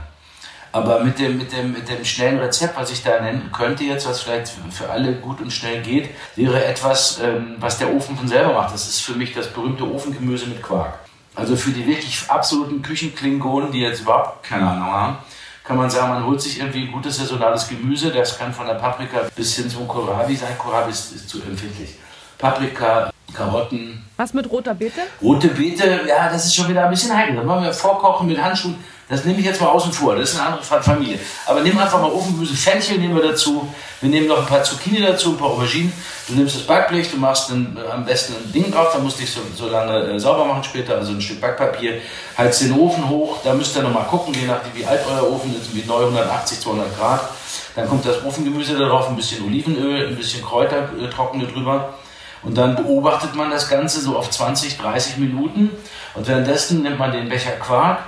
Aber 0.71 1.03
mit 1.03 1.17
dem, 1.19 1.39
mit, 1.39 1.51
dem, 1.51 1.73
mit 1.73 1.89
dem 1.89 2.05
schnellen 2.05 2.37
Rezept, 2.39 2.77
was 2.77 2.91
ich 2.91 3.03
da 3.03 3.19
nennen 3.19 3.49
könnte 3.51 3.83
jetzt, 3.83 4.07
was 4.07 4.21
vielleicht 4.21 4.47
für- 4.49 4.71
für 4.71 4.89
alle 4.89 5.13
gut 5.15 5.41
und 5.41 5.51
schnell 5.51 5.81
geht, 5.81 6.11
wäre 6.35 6.63
etwas, 6.63 7.19
ähm, 7.21 7.55
was 7.57 7.79
der 7.79 7.91
Ofen 7.93 8.15
von 8.15 8.27
selber 8.27 8.53
macht. 8.53 8.73
Das 8.73 8.87
ist 8.87 9.01
für 9.01 9.13
mich 9.13 9.33
das 9.33 9.47
berühmte 9.51 9.83
Ofengemüse 9.91 10.45
mit 10.45 10.61
Quark. 10.61 10.99
Also 11.35 11.55
für 11.55 11.71
die 11.71 11.85
wirklich 11.87 12.29
absoluten 12.29 12.81
Küchenklingonen, 12.81 13.71
die 13.71 13.81
jetzt 13.81 14.01
überhaupt 14.01 14.43
keine 14.43 14.69
Ahnung 14.69 14.91
haben, 14.91 15.17
kann 15.63 15.77
man 15.77 15.89
sagen, 15.89 16.09
man 16.09 16.25
holt 16.25 16.41
sich 16.41 16.59
irgendwie 16.59 16.87
gutes 16.87 17.17
saisonales 17.17 17.67
Gemüse. 17.67 18.11
Das 18.11 18.37
kann 18.37 18.53
von 18.53 18.67
der 18.67 18.73
Paprika 18.75 19.21
bis 19.35 19.55
hin 19.55 19.69
zum 19.69 19.87
Kohlrabi 19.87 20.35
sein. 20.35 20.57
Kohlrabi 20.57 20.91
ist, 20.91 21.15
ist 21.15 21.29
zu 21.29 21.41
empfindlich. 21.41 21.95
Paprika, 22.37 23.11
Karotten, 23.33 24.03
Was 24.17 24.33
mit 24.33 24.49
roter 24.51 24.73
Beete? 24.73 25.01
Rote 25.21 25.47
Beete, 25.49 26.01
ja, 26.07 26.29
das 26.29 26.45
ist 26.45 26.55
schon 26.55 26.67
wieder 26.69 26.83
ein 26.85 26.89
bisschen 26.91 27.15
heikel. 27.15 27.35
Da 27.35 27.47
wollen 27.47 27.63
wir 27.63 27.73
vorkochen 27.73 28.27
mit 28.27 28.41
Handschuhen. 28.41 28.75
Das 29.09 29.25
nehme 29.25 29.39
ich 29.39 29.45
jetzt 29.45 29.59
mal 29.59 29.67
außen 29.67 29.91
vor. 29.91 30.15
Das 30.15 30.29
ist 30.31 30.37
eine 30.39 30.45
andere 30.47 30.63
Fa- 30.63 30.81
Familie. 30.81 31.19
Aber 31.45 31.59
nimm 31.59 31.77
einfach 31.77 31.99
mal 32.01 32.09
Ofengemüse. 32.09 32.53
Fenchel 32.55 32.97
nehmen 32.97 33.13
wir 33.13 33.21
dazu. 33.23 33.67
Wir 33.99 34.09
nehmen 34.09 34.27
noch 34.27 34.37
ein 34.39 34.45
paar 34.45 34.63
Zucchini 34.63 35.01
dazu, 35.01 35.31
ein 35.31 35.37
paar 35.37 35.49
Auberginen. 35.49 35.91
Du 36.29 36.33
nimmst 36.35 36.55
das 36.55 36.61
Backblech, 36.63 37.11
du 37.11 37.17
machst 37.17 37.49
dann 37.49 37.75
äh, 37.77 37.91
am 37.91 38.05
besten 38.05 38.35
ein 38.35 38.51
Ding 38.53 38.71
drauf. 38.71 38.87
Da 38.93 38.99
musst 38.99 39.17
du 39.17 39.21
dich 39.23 39.31
so, 39.31 39.41
so 39.53 39.67
lange 39.69 40.13
äh, 40.13 40.17
sauber 40.19 40.45
machen 40.45 40.63
später. 40.63 40.95
Also 40.95 41.11
ein 41.11 41.19
Stück 41.21 41.41
Backpapier. 41.41 41.99
Heizt 42.37 42.61
den 42.61 42.71
Ofen 42.71 43.09
hoch. 43.09 43.39
Da 43.43 43.53
müsst 43.53 43.75
ihr 43.75 43.83
nochmal 43.83 44.05
gucken, 44.05 44.33
je 44.33 44.45
nachdem 44.47 44.73
wie 44.75 44.85
alt 44.85 45.01
euer 45.05 45.29
Ofen 45.29 45.53
ist. 45.59 45.75
Wie 45.75 45.83
neu 45.85 46.05
180, 46.05 46.61
200 46.61 46.97
Grad. 46.97 47.21
Dann 47.75 47.89
kommt 47.89 48.05
das 48.05 48.23
Ofengemüse 48.23 48.77
darauf, 48.77 49.09
ein 49.09 49.17
bisschen 49.17 49.43
Olivenöl, 49.45 50.07
ein 50.07 50.15
bisschen 50.15 50.41
Kräuter, 50.41 50.89
äh, 50.97 51.09
trockene 51.09 51.47
drüber. 51.47 51.93
Und 52.43 52.57
dann 52.57 52.75
beobachtet 52.75 53.35
man 53.35 53.51
das 53.51 53.69
Ganze 53.69 54.01
so 54.01 54.17
auf 54.17 54.29
20, 54.29 54.77
30 54.77 55.17
Minuten. 55.17 55.69
Und 56.15 56.27
währenddessen 56.27 56.81
nimmt 56.81 56.97
man 56.97 57.11
den 57.11 57.29
Becher 57.29 57.51
Quark, 57.51 57.99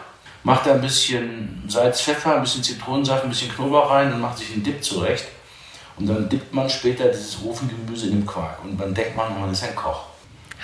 macht 0.44 0.66
da 0.66 0.74
ein 0.74 0.82
bisschen 0.82 1.64
Salz, 1.68 2.02
Pfeffer, 2.02 2.36
ein 2.36 2.42
bisschen 2.42 2.64
Zitronensaft, 2.64 3.24
ein 3.24 3.30
bisschen 3.30 3.52
Knoblauch 3.52 3.90
rein 3.92 4.12
und 4.12 4.22
macht 4.22 4.40
sich 4.40 4.52
einen 4.52 4.64
Dip 4.64 4.84
zurecht. 4.84 5.26
Und 5.98 6.08
dann 6.08 6.28
dippt 6.28 6.54
man 6.54 6.70
später 6.70 7.10
dieses 7.10 7.38
Ofengemüse 7.46 8.08
in 8.08 8.14
den 8.14 8.26
Quark. 8.26 8.64
Und 8.64 8.80
dann 8.80 8.94
denkt 8.94 9.16
man, 9.16 9.40
man 9.40 9.52
ist 9.52 9.64
ein 9.64 9.76
Koch. 9.76 10.06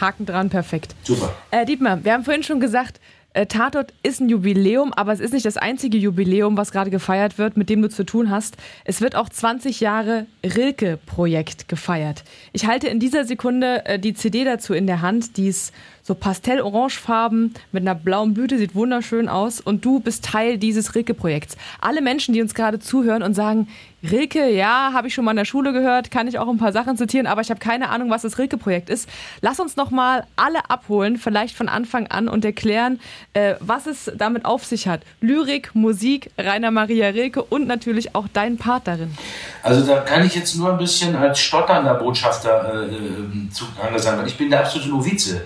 Haken 0.02 0.26
dran, 0.26 0.50
perfekt. 0.50 0.96
Super. 1.04 1.34
Äh, 1.52 1.66
Dietmar, 1.66 2.04
wir 2.04 2.14
haben 2.14 2.24
vorhin 2.24 2.44
schon 2.44 2.60
gesagt, 2.60 3.00
äh, 3.40 3.46
Tatort 3.46 3.94
ist 4.04 4.20
ein 4.20 4.28
Jubiläum, 4.28 4.92
aber 4.92 5.14
es 5.14 5.22
ist 5.22 5.32
nicht 5.32 5.46
das 5.46 5.56
einzige 5.56 5.98
Jubiläum, 5.98 6.58
was 6.58 6.74
gerade 6.74 6.90
gefeiert 6.90 7.38
wird, 7.38 7.56
mit 7.56 7.70
dem 7.70 7.82
du 7.82 7.88
zu 7.88 8.04
tun 8.04 8.30
hast. 8.30 8.58
Es 8.84 9.00
wird 9.00 9.16
auch 9.16 9.30
20 9.30 9.80
Jahre 9.80 10.26
Rilke-Projekt 10.44 11.70
gefeiert. 11.70 12.26
Ich 12.52 12.68
halte 12.68 12.90
in 12.90 13.00
dieser 13.00 13.24
Sekunde 13.24 13.86
äh, 13.86 13.98
die 13.98 14.14
CD 14.14 14.44
dazu 14.44 14.74
in 14.74 14.88
der 14.88 15.02
Hand, 15.02 15.38
die 15.38 15.48
ist 15.48 15.74
so 16.10 16.16
pastell-orangefarben 16.16 17.54
mit 17.72 17.84
einer 17.84 17.94
blauen 17.94 18.34
Blüte, 18.34 18.58
sieht 18.58 18.74
wunderschön 18.74 19.30
aus 19.30 19.62
und 19.62 19.86
du 19.86 20.00
bist 20.00 20.26
Teil 20.26 20.58
dieses 20.58 20.96
Rilke-Projekts. 20.96 21.56
Alle 21.82 22.02
Menschen, 22.02 22.34
die 22.34 22.42
uns 22.42 22.56
gerade 22.56 22.80
zuhören 22.80 23.22
und 23.22 23.36
sagen, 23.36 23.68
Rilke, 24.02 24.50
ja, 24.50 24.92
habe 24.94 25.08
ich 25.08 25.14
schon 25.14 25.24
mal 25.24 25.32
in 25.32 25.38
der 25.38 25.46
Schule 25.46 25.72
gehört, 25.72 26.10
kann 26.10 26.28
ich 26.28 26.40
auch 26.40 26.48
ein 26.48 26.58
paar 26.58 26.72
Sachen 26.72 26.98
zitieren, 26.98 27.28
aber 27.28 27.42
ich 27.42 27.52
habe 27.52 27.60
keine 27.60 27.90
Ahnung, 27.90 28.10
was 28.10 28.24
das 28.24 28.40
Rilke-Projekt 28.40 28.90
ist. 28.90 29.08
Lass 29.42 29.60
uns 29.60 29.76
noch 29.76 29.92
mal 29.92 30.26
alle 30.36 30.68
abholen, 30.72 31.18
vielleicht 31.18 31.56
von 31.56 31.70
Anfang 31.70 32.08
an 32.08 32.28
und 32.28 32.44
erklären, 32.44 33.00
äh, 33.34 33.54
was 33.60 33.86
es 33.86 34.12
damit 34.16 34.46
auf 34.46 34.66
sich 34.66 34.88
hat. 34.88 35.02
Lyrik, 35.22 35.76
Musik, 35.76 36.32
Rainer 36.40 36.72
Maria 36.72 37.10
Rilke 37.10 37.44
und 37.44 37.68
natürlich 37.68 38.16
auch 38.16 38.26
dein 38.34 38.58
Part 38.58 38.88
darin. 38.88 39.16
Also 39.62 39.86
da 39.86 40.00
kann 40.00 40.26
ich 40.26 40.34
jetzt 40.34 40.56
nur 40.56 40.72
ein 40.72 40.80
bisschen 40.80 41.16
als 41.16 41.40
stotternder 41.40 41.94
Botschafter 41.94 42.88
äh, 42.90 42.96
äh, 42.96 43.50
zugange 43.52 44.00
sein, 44.00 44.18
weil 44.18 44.28
ich 44.28 44.38
bin 44.38 44.50
der 44.50 44.62
absolute 44.62 44.90
Novize. 44.90 45.42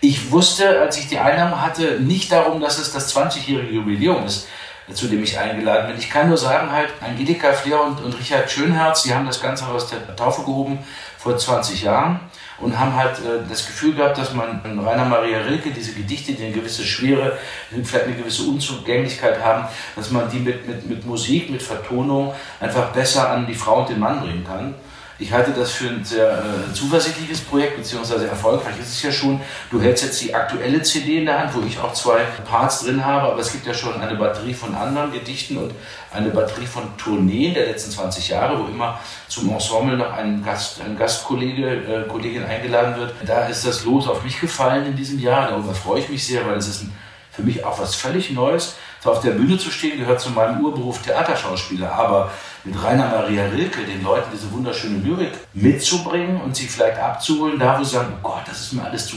Ich 0.00 0.30
wusste, 0.30 0.80
als 0.80 0.96
ich 0.96 1.08
die 1.08 1.18
Einnahme 1.18 1.60
hatte, 1.60 1.98
nicht 2.00 2.30
darum, 2.30 2.60
dass 2.60 2.78
es 2.78 2.92
das 2.92 3.14
20-jährige 3.16 3.72
Jubiläum 3.72 4.24
ist, 4.24 4.46
zu 4.94 5.08
dem 5.08 5.22
ich 5.24 5.38
eingeladen 5.38 5.88
bin. 5.88 5.98
Ich 5.98 6.08
kann 6.08 6.28
nur 6.28 6.38
sagen, 6.38 6.70
halt, 6.70 6.90
Angelika 7.00 7.52
Fleer 7.52 7.82
und, 7.82 8.00
und 8.02 8.16
Richard 8.18 8.48
Schönherz, 8.50 9.02
die 9.02 9.12
haben 9.12 9.26
das 9.26 9.42
Ganze 9.42 9.66
aus 9.66 9.90
der 9.90 10.14
Taufe 10.14 10.42
gehoben 10.42 10.78
vor 11.18 11.36
20 11.36 11.82
Jahren 11.82 12.20
und 12.60 12.78
haben 12.78 12.94
halt 12.94 13.18
äh, 13.18 13.40
das 13.48 13.66
Gefühl 13.66 13.94
gehabt, 13.94 14.18
dass 14.18 14.32
man 14.32 14.60
in 14.64 14.78
Rainer 14.78 15.04
Maria 15.04 15.38
Rilke 15.40 15.70
diese 15.70 15.92
Gedichte, 15.92 16.32
die 16.32 16.44
eine 16.44 16.54
gewisse 16.54 16.84
Schwere, 16.84 17.36
vielleicht 17.70 18.06
eine 18.06 18.16
gewisse 18.16 18.44
Unzugänglichkeit 18.44 19.42
haben, 19.42 19.66
dass 19.96 20.10
man 20.10 20.30
die 20.30 20.38
mit, 20.38 20.66
mit, 20.66 20.88
mit 20.88 21.06
Musik, 21.06 21.50
mit 21.50 21.62
Vertonung 21.62 22.32
einfach 22.60 22.92
besser 22.92 23.30
an 23.30 23.46
die 23.46 23.54
Frau 23.54 23.80
und 23.80 23.88
den 23.88 23.98
Mann 23.98 24.20
bringen 24.20 24.44
kann. 24.44 24.74
Ich 25.20 25.32
halte 25.32 25.50
das 25.50 25.72
für 25.72 25.88
ein 25.88 26.04
sehr 26.04 26.30
äh, 26.30 26.72
zuversichtliches 26.72 27.40
Projekt, 27.40 27.76
beziehungsweise 27.76 28.28
erfolgreich 28.28 28.78
ist 28.80 28.90
es 28.90 29.02
ja 29.02 29.10
schon. 29.10 29.40
Du 29.68 29.82
hältst 29.82 30.04
jetzt 30.04 30.22
die 30.22 30.32
aktuelle 30.32 30.80
CD 30.80 31.18
in 31.18 31.26
der 31.26 31.40
Hand, 31.40 31.54
wo 31.56 31.66
ich 31.66 31.76
auch 31.80 31.92
zwei 31.92 32.20
Parts 32.48 32.84
drin 32.84 33.04
habe, 33.04 33.32
aber 33.32 33.40
es 33.40 33.50
gibt 33.50 33.66
ja 33.66 33.74
schon 33.74 34.00
eine 34.00 34.14
Batterie 34.14 34.54
von 34.54 34.76
anderen 34.76 35.10
Gedichten 35.10 35.56
und 35.56 35.74
eine 36.12 36.28
Batterie 36.28 36.66
von 36.66 36.96
Tourneen 36.96 37.52
der 37.52 37.66
letzten 37.66 37.90
20 37.90 38.28
Jahre, 38.28 38.60
wo 38.60 38.68
immer 38.68 39.00
zum 39.26 39.50
Ensemble 39.50 39.96
noch 39.96 40.12
ein, 40.12 40.44
Gast, 40.44 40.80
ein 40.82 40.96
Gastkollege, 40.96 41.66
äh, 41.66 42.08
Kollegin 42.08 42.44
eingeladen 42.44 42.96
wird. 42.96 43.14
Da 43.26 43.46
ist 43.46 43.66
das 43.66 43.84
Los 43.84 44.06
auf 44.06 44.22
mich 44.22 44.40
gefallen 44.40 44.86
in 44.86 44.94
diesem 44.94 45.18
Jahr. 45.18 45.48
Darüber 45.48 45.74
freue 45.74 45.98
ich 45.98 46.08
mich 46.08 46.24
sehr, 46.24 46.46
weil 46.46 46.58
es 46.58 46.68
ist 46.68 46.82
ein, 46.82 46.92
für 47.32 47.42
mich 47.42 47.64
auch 47.64 47.80
was 47.80 47.96
völlig 47.96 48.30
Neues. 48.30 48.76
So 49.00 49.12
auf 49.12 49.20
der 49.20 49.32
Bühne 49.32 49.56
zu 49.58 49.70
stehen 49.70 49.98
gehört 49.98 50.20
zu 50.20 50.30
meinem 50.30 50.60
Urberuf 50.64 51.02
Theaterschauspieler, 51.02 51.92
aber 51.92 52.30
mit 52.64 52.82
Rainer 52.82 53.08
Maria 53.08 53.46
Rilke 53.46 53.84
den 53.84 54.02
Leuten 54.02 54.30
diese 54.32 54.50
wunderschöne 54.50 54.98
Lyrik 54.98 55.32
mitzubringen 55.54 56.40
und 56.40 56.56
sie 56.56 56.66
vielleicht 56.66 56.98
abzuholen, 56.98 57.58
da 57.58 57.78
wo 57.78 57.84
sie 57.84 57.92
sagen, 57.92 58.12
oh 58.16 58.28
Gott, 58.28 58.42
das 58.46 58.60
ist 58.60 58.72
mir 58.72 58.84
alles 58.84 59.06
zu, 59.06 59.16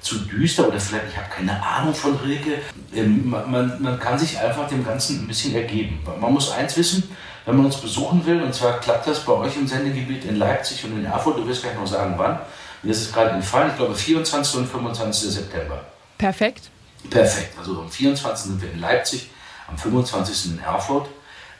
zu 0.00 0.18
düster 0.20 0.68
oder 0.68 0.80
vielleicht 0.80 1.08
ich 1.10 1.16
habe 1.16 1.28
keine 1.28 1.62
Ahnung 1.62 1.94
von 1.94 2.16
Rilke. 2.16 2.58
Ähm, 2.94 3.28
man, 3.28 3.80
man 3.82 4.00
kann 4.00 4.18
sich 4.18 4.38
einfach 4.38 4.66
dem 4.68 4.84
Ganzen 4.84 5.24
ein 5.24 5.26
bisschen 5.26 5.54
ergeben. 5.54 6.00
Man 6.20 6.32
muss 6.32 6.50
eins 6.50 6.76
wissen, 6.76 7.02
wenn 7.44 7.56
man 7.56 7.66
uns 7.66 7.76
besuchen 7.76 8.24
will, 8.26 8.42
und 8.42 8.54
zwar 8.54 8.80
klappt 8.80 9.06
das 9.06 9.20
bei 9.20 9.32
euch 9.32 9.56
im 9.56 9.66
Sendegebiet 9.66 10.24
in 10.24 10.36
Leipzig 10.36 10.84
und 10.84 10.98
in 10.98 11.04
Erfurt, 11.04 11.38
du 11.38 11.46
wirst 11.46 11.62
gleich 11.62 11.74
noch 11.74 11.86
sagen, 11.86 12.14
wann. 12.16 12.38
Mir 12.82 12.92
ist 12.92 13.00
es 13.00 13.12
gerade 13.12 13.30
entfallen, 13.30 13.70
ich 13.70 13.76
glaube 13.76 13.94
24. 13.94 14.60
und 14.60 14.66
25. 14.66 15.30
September. 15.30 15.84
Perfekt. 16.16 16.70
Perfekt. 17.10 17.58
Also 17.58 17.80
am 17.80 17.90
24. 17.90 18.50
sind 18.50 18.62
wir 18.62 18.72
in 18.72 18.80
Leipzig, 18.80 19.30
am 19.66 19.78
25. 19.78 20.52
in 20.52 20.58
Erfurt. 20.58 21.08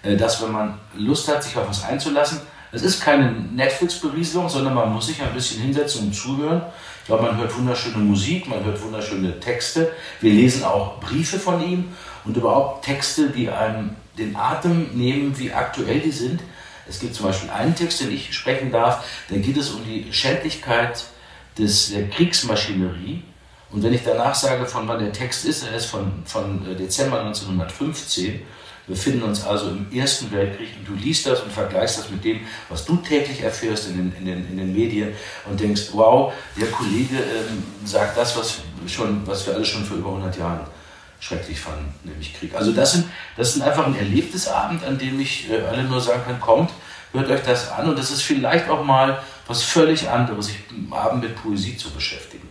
Äh, 0.02 0.16
dass, 0.16 0.42
wenn 0.42 0.52
man 0.52 0.78
Lust 0.94 1.28
hat, 1.28 1.42
sich 1.42 1.56
auf 1.56 1.68
was 1.68 1.84
einzulassen, 1.84 2.40
es 2.70 2.82
ist 2.82 3.02
keine 3.02 3.30
Netflix-Berieselung, 3.30 4.48
sondern 4.48 4.74
man 4.74 4.92
muss 4.92 5.06
sich 5.06 5.22
ein 5.22 5.32
bisschen 5.32 5.62
hinsetzen 5.62 6.06
und 6.06 6.12
zuhören. 6.12 6.62
Ich 7.00 7.06
glaube, 7.06 7.22
man 7.22 7.38
hört 7.38 7.56
wunderschöne 7.56 7.96
Musik, 7.96 8.46
man 8.46 8.62
hört 8.62 8.82
wunderschöne 8.82 9.40
Texte. 9.40 9.90
Wir 10.20 10.32
lesen 10.32 10.64
auch 10.64 11.00
Briefe 11.00 11.38
von 11.38 11.66
ihm 11.66 11.96
und 12.26 12.36
überhaupt 12.36 12.84
Texte, 12.84 13.30
die 13.30 13.48
einem 13.48 13.96
den 14.18 14.36
Atem 14.36 14.90
nehmen, 14.92 15.38
wie 15.38 15.52
aktuell 15.52 16.00
die 16.00 16.10
sind. 16.10 16.42
Es 16.86 17.00
gibt 17.00 17.14
zum 17.14 17.26
Beispiel 17.26 17.48
einen 17.50 17.74
Text, 17.74 18.00
den 18.00 18.12
ich 18.12 18.34
sprechen 18.34 18.70
darf, 18.70 19.04
da 19.30 19.36
geht 19.36 19.56
es 19.56 19.70
um 19.70 19.84
die 19.84 20.12
Schädlichkeit 20.12 21.04
des, 21.58 21.90
der 21.90 22.08
Kriegsmaschinerie. 22.08 23.22
Und 23.70 23.82
wenn 23.82 23.92
ich 23.92 24.02
danach 24.02 24.34
sage, 24.34 24.66
von 24.66 24.88
wann 24.88 24.98
der 24.98 25.12
Text 25.12 25.44
ist, 25.44 25.64
er 25.64 25.76
ist 25.76 25.86
von, 25.86 26.22
von 26.24 26.66
äh, 26.70 26.74
Dezember 26.74 27.20
1915 27.20 28.40
wir 28.88 28.96
befinden 28.96 29.22
uns 29.22 29.46
also 29.46 29.68
im 29.68 29.86
Ersten 29.92 30.32
Weltkrieg 30.32 30.68
und 30.78 30.88
du 30.88 30.94
liest 30.94 31.26
das 31.26 31.40
und 31.40 31.52
vergleichst 31.52 31.98
das 31.98 32.08
mit 32.08 32.24
dem, 32.24 32.40
was 32.70 32.86
du 32.86 32.96
täglich 32.96 33.42
erfährst 33.42 33.86
in 33.88 33.98
den, 33.98 34.16
in 34.18 34.24
den, 34.24 34.48
in 34.48 34.56
den 34.56 34.72
Medien 34.72 35.12
und 35.44 35.60
denkst, 35.60 35.90
wow, 35.92 36.32
der 36.58 36.68
Kollege 36.68 37.16
ähm, 37.16 37.62
sagt 37.84 38.16
das, 38.16 38.34
was, 38.38 38.60
schon, 38.86 39.26
was 39.26 39.46
wir 39.46 39.54
alle 39.54 39.64
schon 39.66 39.84
vor 39.84 39.98
über 39.98 40.08
100 40.08 40.38
Jahren 40.38 40.60
schrecklich 41.20 41.60
fanden, 41.60 41.92
nämlich 42.02 42.32
Krieg. 42.32 42.54
Also 42.54 42.72
das, 42.72 42.92
sind, 42.92 43.04
das 43.36 43.56
ist 43.56 43.60
einfach 43.60 43.86
ein 43.86 43.96
erlebtes 43.96 44.48
Abend, 44.48 44.82
an 44.84 44.96
dem 44.96 45.20
ich 45.20 45.50
äh, 45.50 45.60
alle 45.60 45.84
nur 45.84 46.00
sagen 46.00 46.22
kann, 46.24 46.40
kommt, 46.40 46.70
hört 47.12 47.30
euch 47.30 47.42
das 47.42 47.70
an 47.70 47.90
und 47.90 47.98
das 47.98 48.10
ist 48.10 48.22
vielleicht 48.22 48.70
auch 48.70 48.84
mal 48.84 49.22
was 49.46 49.62
völlig 49.62 50.08
anderes, 50.08 50.46
sich 50.46 50.56
am 50.70 50.94
Abend 50.94 51.24
mit 51.24 51.36
Poesie 51.36 51.76
zu 51.76 51.90
beschäftigen 51.90 52.47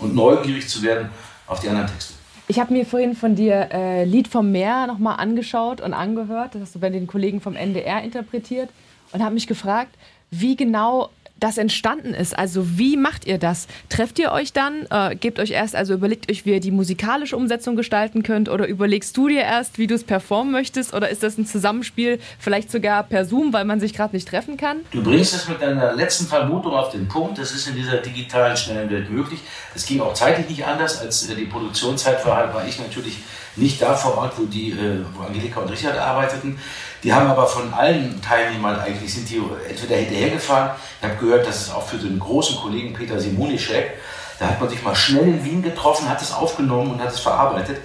und 0.00 0.14
neugierig 0.14 0.68
zu 0.68 0.82
werden 0.82 1.08
auf 1.46 1.60
die 1.60 1.68
anderen 1.68 1.88
Texte. 1.88 2.14
Ich 2.50 2.58
habe 2.58 2.72
mir 2.72 2.86
vorhin 2.86 3.14
von 3.14 3.34
dir 3.34 3.68
äh, 3.72 4.04
Lied 4.04 4.26
vom 4.26 4.50
Meer 4.50 4.86
nochmal 4.86 5.18
angeschaut 5.18 5.80
und 5.82 5.92
angehört. 5.92 6.54
Das 6.54 6.62
hast 6.62 6.74
du 6.74 6.78
bei 6.78 6.88
den 6.88 7.06
Kollegen 7.06 7.40
vom 7.40 7.54
NDR 7.54 8.02
interpretiert 8.02 8.70
und 9.12 9.22
habe 9.22 9.34
mich 9.34 9.46
gefragt, 9.46 9.94
wie 10.30 10.56
genau 10.56 11.10
das 11.40 11.58
entstanden 11.58 12.14
ist. 12.14 12.36
Also 12.36 12.78
wie 12.78 12.96
macht 12.96 13.26
ihr 13.26 13.38
das? 13.38 13.66
Trefft 13.88 14.18
ihr 14.18 14.32
euch 14.32 14.52
dann? 14.52 14.86
Äh, 14.90 15.16
gebt 15.16 15.38
euch 15.38 15.50
erst, 15.50 15.76
also 15.76 15.94
überlegt 15.94 16.30
euch, 16.30 16.44
wie 16.44 16.52
ihr 16.52 16.60
die 16.60 16.70
musikalische 16.70 17.36
Umsetzung 17.36 17.76
gestalten 17.76 18.22
könnt 18.22 18.48
oder 18.48 18.66
überlegst 18.66 19.16
du 19.16 19.28
dir 19.28 19.42
erst, 19.42 19.78
wie 19.78 19.86
du 19.86 19.94
es 19.94 20.04
performen 20.04 20.52
möchtest 20.52 20.94
oder 20.94 21.08
ist 21.08 21.22
das 21.22 21.38
ein 21.38 21.46
Zusammenspiel, 21.46 22.18
vielleicht 22.38 22.70
sogar 22.70 23.02
per 23.02 23.24
Zoom, 23.24 23.52
weil 23.52 23.64
man 23.64 23.80
sich 23.80 23.94
gerade 23.94 24.14
nicht 24.14 24.28
treffen 24.28 24.56
kann? 24.56 24.78
Du 24.90 25.02
bringst 25.02 25.34
es 25.34 25.48
mit 25.48 25.62
deiner 25.62 25.94
letzten 25.94 26.26
Vermutung 26.26 26.72
auf 26.72 26.90
den 26.90 27.06
Punkt. 27.08 27.38
Das 27.38 27.52
ist 27.52 27.68
in 27.68 27.76
dieser 27.76 27.98
digitalen, 27.98 28.56
schnellen 28.56 28.90
Welt 28.90 29.10
möglich. 29.10 29.40
Es 29.74 29.86
ging 29.86 30.00
auch 30.00 30.14
zeitlich 30.14 30.48
nicht 30.48 30.64
anders, 30.64 31.00
als 31.00 31.28
äh, 31.28 31.34
die 31.34 31.44
Produktionszeit 31.44 32.24
war, 32.26 32.52
war 32.52 32.66
ich 32.66 32.78
natürlich 32.78 33.18
nicht 33.58 33.80
da 33.82 33.94
vor 33.94 34.18
Ort, 34.18 34.32
wo, 34.36 34.44
die, 34.44 34.70
äh, 34.70 35.04
wo 35.14 35.24
Angelika 35.24 35.60
und 35.60 35.70
Richard 35.70 35.98
arbeiteten. 35.98 36.58
Die 37.02 37.12
haben 37.12 37.28
aber 37.28 37.46
von 37.46 37.72
allen 37.72 38.20
Teilnehmern 38.20 38.78
eigentlich, 38.80 39.12
sind 39.12 39.28
die 39.28 39.40
entweder 39.68 39.96
hinterhergefahren. 39.96 40.70
Ich 41.00 41.08
habe 41.08 41.18
gehört, 41.18 41.46
dass 41.46 41.62
es 41.62 41.70
auch 41.72 41.86
für 41.86 41.98
den 41.98 42.18
großen 42.18 42.56
Kollegen 42.56 42.92
Peter 42.92 43.18
Simonischek, 43.20 43.92
da 44.38 44.48
hat 44.48 44.60
man 44.60 44.68
sich 44.68 44.82
mal 44.82 44.94
schnell 44.94 45.28
in 45.28 45.44
Wien 45.44 45.62
getroffen, 45.62 46.08
hat 46.08 46.22
es 46.22 46.32
aufgenommen 46.32 46.92
und 46.92 47.00
hat 47.00 47.12
es 47.12 47.20
verarbeitet. 47.20 47.78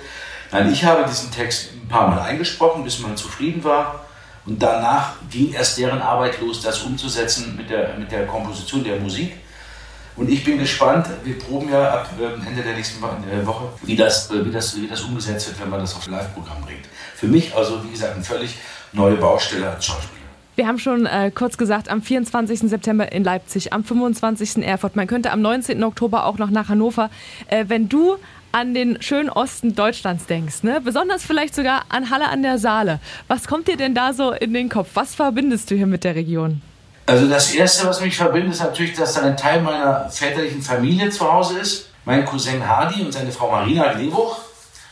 Nein, 0.52 0.72
ich 0.72 0.84
habe 0.86 1.04
diesen 1.08 1.32
Text 1.32 1.72
ein 1.74 1.88
paar 1.88 2.08
Mal 2.08 2.22
eingesprochen, 2.22 2.84
bis 2.84 3.00
man 3.00 3.18
zufrieden 3.18 3.64
war. 3.64 4.06
Und 4.46 4.62
danach 4.62 5.14
ging 5.32 5.54
erst 5.54 5.78
deren 5.78 6.02
Arbeit 6.02 6.40
los, 6.42 6.62
das 6.62 6.80
umzusetzen 6.84 7.56
mit 7.56 7.70
der, 7.70 7.96
mit 7.98 8.12
der 8.12 8.28
Komposition 8.28 8.84
der 8.84 9.00
Musik. 9.00 9.34
Und 10.16 10.30
ich 10.30 10.44
bin 10.44 10.60
gespannt, 10.60 11.08
wir 11.24 11.40
proben 11.40 11.70
ja 11.70 11.92
ab 11.92 12.10
ähm, 12.22 12.42
Ende 12.46 12.62
der 12.62 12.76
nächsten 12.76 13.04
äh, 13.04 13.46
Woche, 13.46 13.70
wie 13.84 13.96
das, 13.96 14.30
äh, 14.30 14.46
wie 14.46 14.52
das, 14.52 14.80
wie 14.80 14.88
das 14.88 15.02
umgesetzt 15.02 15.48
wird, 15.48 15.60
wenn 15.62 15.70
man 15.70 15.80
das 15.80 15.96
auf 15.96 16.08
Live-Programm 16.08 16.62
bringt. 16.62 16.86
Für 17.16 17.28
mich 17.28 17.56
also, 17.56 17.84
wie 17.84 17.90
gesagt, 17.90 18.16
eine 18.16 18.24
völlig 18.24 18.58
neue 18.92 19.16
Baustelle 19.16 19.70
als 19.70 19.86
Schauspieler. 19.86 20.24
Wir 20.56 20.68
haben 20.68 20.78
schon 20.78 21.08
äh, 21.08 21.32
kurz 21.34 21.58
gesagt, 21.58 21.90
am 21.90 22.04
24. 22.04 22.60
September 22.60 23.12
in 23.12 23.24
Leipzig, 23.24 23.74
am 23.74 23.84
25. 23.84 24.58
in 24.58 24.64
Erfurt. 24.64 24.96
Man 24.96 25.08
könnte 25.08 25.32
am 25.32 25.42
19. 25.42 25.84
Oktober 25.84 26.26
auch 26.26 26.38
noch 26.38 26.52
nach 26.52 26.70
Hannover. 26.70 27.10
Äh, 27.48 27.66
wenn 27.70 27.90
du 27.90 28.18
an 28.52 28.76
den 28.76 29.02
schönen 29.02 29.30
Osten 29.30 29.74
Deutschlands 29.74 30.28
denkst, 30.28 30.62
ne? 30.62 30.80
besonders 30.80 31.26
vielleicht 31.26 31.56
sogar 31.56 31.86
an 31.90 32.12
Halle 32.12 32.30
an 32.30 32.44
der 32.44 32.60
Saale, 32.60 33.00
was 33.28 33.48
kommt 33.48 33.68
dir 33.68 33.78
denn 33.78 33.96
da 33.96 34.14
so 34.14 34.32
in 34.32 34.54
den 34.54 34.70
Kopf? 34.70 34.90
Was 34.94 35.16
verbindest 35.16 35.72
du 35.72 35.76
hier 35.76 35.88
mit 35.88 36.04
der 36.04 36.14
Region? 36.14 36.62
Also 37.06 37.28
das 37.28 37.54
Erste, 37.54 37.86
was 37.88 38.00
mich 38.00 38.16
verbindet, 38.16 38.54
ist 38.54 38.62
natürlich, 38.62 38.94
dass 38.94 39.14
da 39.14 39.24
ein 39.24 39.36
Teil 39.36 39.62
meiner 39.62 40.10
väterlichen 40.10 40.62
Familie 40.62 41.10
zu 41.10 41.32
Hause 41.32 41.60
ist. 41.60 41.90
Mein 42.06 42.26
Cousin 42.26 42.66
Hardy 42.66 43.02
und 43.02 43.12
seine 43.12 43.32
Frau 43.32 43.52
Marina 43.52 43.92
Lebuch, 43.92 44.38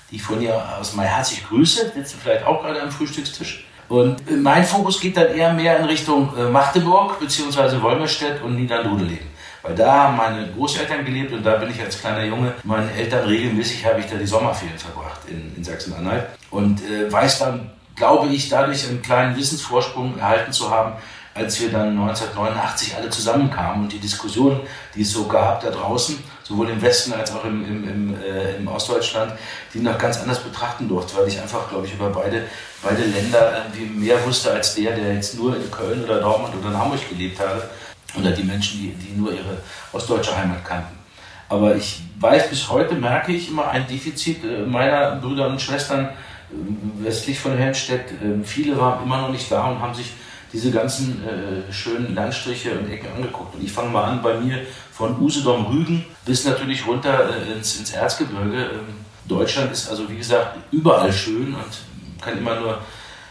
die 0.10 0.16
ich 0.18 0.22
von 0.22 0.40
hier 0.40 0.62
aus 0.80 0.94
mal 0.94 1.06
herzlich 1.06 1.48
grüße, 1.48 1.92
sitzen 1.94 2.20
vielleicht 2.22 2.46
auch 2.46 2.62
gerade 2.62 2.82
am 2.82 2.92
Frühstückstisch. 2.92 3.66
Und 3.88 4.22
mein 4.42 4.64
Fokus 4.64 5.00
geht 5.00 5.18
dann 5.18 5.28
eher 5.28 5.54
mehr 5.54 5.80
in 5.80 5.86
Richtung 5.86 6.34
äh, 6.38 6.44
Magdeburg 6.44 7.20
bzw. 7.20 7.82
Wolmerstedt 7.82 8.42
und 8.42 8.56
Niedernudelegen. 8.56 9.28
Weil 9.62 9.76
da 9.76 9.92
haben 9.92 10.18
meine 10.18 10.48
Großeltern 10.52 11.06
gelebt 11.06 11.34
und 11.34 11.44
da 11.44 11.58
bin 11.58 11.70
ich 11.70 11.80
als 11.82 12.00
kleiner 12.00 12.24
Junge 12.24 12.54
meinen 12.64 12.90
Eltern 12.90 13.28
regelmäßig 13.28 13.86
habe 13.86 14.00
ich 14.00 14.08
da 14.08 14.16
die 14.16 14.26
Sommerferien 14.26 14.78
verbracht 14.78 15.20
in, 15.28 15.56
in 15.56 15.64
Sachsen-Anhalt 15.64 16.26
und 16.50 16.82
äh, 16.82 17.12
weiß 17.12 17.40
dann, 17.40 17.70
glaube 17.96 18.30
ich, 18.30 18.50
dadurch 18.50 18.88
einen 18.88 19.02
kleinen 19.02 19.36
Wissensvorsprung 19.36 20.18
erhalten 20.18 20.52
zu 20.52 20.72
haben, 20.72 20.94
als 21.34 21.62
wir 21.62 21.70
dann 21.70 21.90
1989 21.90 22.96
alle 22.96 23.10
zusammenkamen 23.10 23.84
und 23.84 23.92
die 23.92 24.00
Diskussion, 24.00 24.60
die 24.96 25.02
es 25.02 25.12
so 25.12 25.28
gab 25.28 25.62
da 25.62 25.70
draußen, 25.70 26.22
sowohl 26.44 26.70
im 26.70 26.82
Westen 26.82 27.14
als 27.14 27.32
auch 27.34 27.46
im, 27.46 27.66
im, 27.66 27.88
im, 27.88 28.22
äh, 28.22 28.58
im 28.58 28.68
Ostdeutschland, 28.68 29.34
die 29.74 29.80
noch 29.80 29.98
ganz 29.98 30.20
anders 30.20 30.40
betrachten 30.40 30.90
durfte, 30.90 31.18
weil 31.18 31.28
ich 31.28 31.40
einfach, 31.40 31.70
glaube 31.70 31.88
ich, 31.88 31.94
über 31.94 32.10
beide, 32.10 32.44
beide 32.84 33.04
Länder 33.04 33.64
irgendwie 33.64 34.00
mehr 34.00 34.24
wusste 34.26 34.52
als 34.52 34.76
der, 34.76 34.94
der 34.94 35.14
jetzt 35.14 35.38
nur 35.38 35.56
in 35.56 35.72
Köln 35.72 36.04
oder 36.04 36.20
Dortmund 36.20 36.54
oder 36.60 36.70
in 36.70 36.78
Hamburg 36.78 37.10
gelebt 37.10 37.40
habe 37.40 37.70
oder 38.18 38.32
die 38.32 38.44
Menschen, 38.44 38.80
die, 38.82 38.90
die 38.90 39.18
nur 39.18 39.32
ihre 39.32 39.58
ostdeutsche 39.94 40.36
Heimat 40.36 40.66
kannten. 40.66 41.00
Aber 41.48 41.76
ich 41.76 42.02
weiß, 42.20 42.50
bis 42.50 42.70
heute 42.70 42.96
merke 42.96 43.32
ich 43.32 43.50
immer 43.50 43.70
ein 43.70 43.88
Defizit 43.88 44.44
äh, 44.44 44.66
meiner 44.66 45.16
Brüder 45.16 45.48
und 45.48 45.62
Schwestern 45.62 46.06
äh, 46.06 47.06
westlich 47.06 47.40
von 47.40 47.58
Helmstedt. 47.58 48.06
Viele 48.44 48.78
waren 48.78 49.02
immer 49.04 49.22
noch 49.22 49.30
nicht 49.30 49.50
da 49.50 49.68
und 49.70 49.80
haben 49.80 49.94
sich 49.94 50.12
diese 50.54 50.72
ganzen 50.72 51.24
äh, 51.24 51.72
schönen 51.72 52.14
Landstriche 52.14 52.78
und 52.78 52.90
Ecken 52.90 53.08
angeguckt. 53.16 53.56
Und 53.56 53.64
ich 53.64 53.72
fange 53.72 53.90
mal 53.90 54.04
an 54.04 54.22
bei 54.22 54.38
mir 54.40 54.60
von 54.92 55.20
Usedom 55.22 55.66
Rügen 55.68 56.06
bis 56.26 56.46
natürlich 56.46 56.86
runter 56.86 57.30
äh, 57.30 57.58
ins, 57.58 57.78
ins 57.78 57.92
Erzgebirge. 57.92 58.64
Ähm, 58.64 58.96
Deutschland 59.28 59.72
ist 59.72 59.90
also 59.90 60.10
wie 60.10 60.18
gesagt 60.18 60.58
überall 60.72 61.12
schön 61.12 61.54
und 61.54 62.22
kann 62.22 62.38
immer 62.38 62.60
nur 62.60 62.80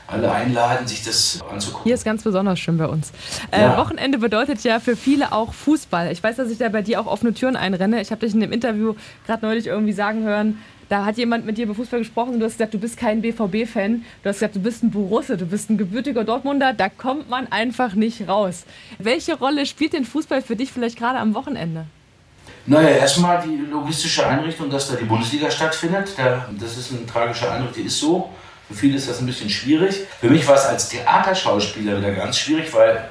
alle 0.06 0.30
einladen, 0.32 0.86
sich 0.86 1.04
das 1.04 1.40
anzugucken. 1.50 1.84
Hier 1.84 1.94
ist 1.94 2.04
ganz 2.04 2.24
besonders 2.24 2.58
schön 2.58 2.78
bei 2.78 2.86
uns. 2.86 3.12
Äh, 3.50 3.62
ja. 3.62 3.76
Wochenende 3.76 4.18
bedeutet 4.18 4.62
ja 4.64 4.80
für 4.80 4.96
viele 4.96 5.32
auch 5.32 5.54
Fußball. 5.54 6.10
Ich 6.10 6.22
weiß, 6.22 6.36
dass 6.36 6.50
ich 6.50 6.58
da 6.58 6.68
bei 6.68 6.82
dir 6.82 7.00
auch 7.00 7.06
offene 7.06 7.32
Türen 7.32 7.54
einrenne. 7.54 8.00
Ich 8.00 8.10
habe 8.10 8.20
dich 8.20 8.34
in 8.34 8.40
dem 8.40 8.50
Interview 8.50 8.94
gerade 9.26 9.46
neulich 9.46 9.66
irgendwie 9.66 9.92
sagen 9.92 10.24
hören, 10.24 10.58
da 10.90 11.04
hat 11.04 11.16
jemand 11.18 11.46
mit 11.46 11.56
dir 11.56 11.64
über 11.64 11.74
Fußball 11.76 12.00
gesprochen 12.00 12.34
und 12.34 12.40
du 12.40 12.46
hast 12.46 12.54
gesagt, 12.54 12.74
du 12.74 12.78
bist 12.78 12.96
kein 12.96 13.22
BVB-Fan. 13.22 14.04
Du 14.22 14.28
hast 14.28 14.36
gesagt, 14.36 14.56
du 14.56 14.60
bist 14.60 14.82
ein 14.82 14.90
Borusse, 14.90 15.36
du 15.36 15.46
bist 15.46 15.70
ein 15.70 15.78
gebürtiger 15.78 16.24
Dortmunder. 16.24 16.72
Da 16.72 16.88
kommt 16.88 17.30
man 17.30 17.50
einfach 17.52 17.94
nicht 17.94 18.26
raus. 18.28 18.64
Welche 18.98 19.38
Rolle 19.38 19.66
spielt 19.66 19.92
denn 19.92 20.04
Fußball 20.04 20.42
für 20.42 20.56
dich 20.56 20.72
vielleicht 20.72 20.98
gerade 20.98 21.20
am 21.20 21.32
Wochenende? 21.34 21.86
Naja, 22.66 22.88
erstmal 22.88 23.40
die 23.40 23.56
logistische 23.70 24.26
Einrichtung, 24.26 24.68
dass 24.68 24.90
da 24.90 24.96
die 24.96 25.04
Bundesliga 25.04 25.48
stattfindet. 25.48 26.12
das 26.58 26.76
ist 26.76 26.90
eine 26.90 27.06
tragische 27.06 27.50
Einrichtung, 27.50 27.82
die 27.84 27.86
ist 27.86 28.00
so. 28.00 28.28
Für 28.66 28.74
viele 28.74 28.96
ist 28.96 29.08
das 29.08 29.20
ein 29.20 29.26
bisschen 29.26 29.48
schwierig. 29.48 29.94
Für 30.20 30.28
mich 30.28 30.46
war 30.48 30.56
es 30.56 30.64
als 30.64 30.88
Theaterschauspieler 30.88 31.98
wieder 31.98 32.10
ganz 32.12 32.36
schwierig, 32.36 32.74
weil 32.74 33.08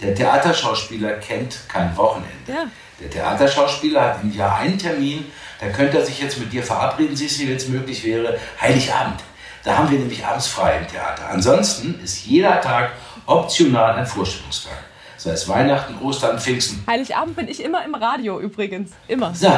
der 0.00 0.14
Theaterschauspieler 0.14 1.14
kennt 1.14 1.58
kein 1.68 1.96
Wochenende. 1.96 2.30
Ja. 2.46 2.66
Der 3.00 3.10
Theaterschauspieler 3.10 4.02
hat 4.02 4.22
im 4.22 4.32
Jahr 4.32 4.58
einen 4.58 4.78
Termin 4.78 5.24
da 5.60 5.68
könnte 5.68 5.98
er 5.98 6.06
sich 6.06 6.20
jetzt 6.20 6.38
mit 6.38 6.52
dir 6.52 6.62
verabreden, 6.62 7.16
Sissi, 7.16 7.48
wenn 7.48 7.56
es 7.56 7.68
möglich 7.68 8.04
wäre, 8.04 8.38
Heiligabend. 8.60 9.20
Da 9.64 9.76
haben 9.76 9.90
wir 9.90 9.98
nämlich 9.98 10.24
abends 10.24 10.46
frei 10.46 10.78
im 10.78 10.86
Theater. 10.86 11.28
Ansonsten 11.30 12.00
ist 12.02 12.24
jeder 12.24 12.60
Tag 12.60 12.92
optional 13.26 13.96
ein 13.96 14.06
Vorstellungstag. 14.06 14.78
Sei 15.16 15.32
es 15.32 15.48
Weihnachten, 15.48 15.98
Ostern, 16.00 16.38
Pfingsten. 16.38 16.84
Heiligabend 16.86 17.34
bin 17.34 17.48
ich 17.48 17.62
immer 17.62 17.84
im 17.84 17.94
Radio 17.96 18.38
übrigens. 18.38 18.92
Immer. 19.08 19.34
So. 19.34 19.52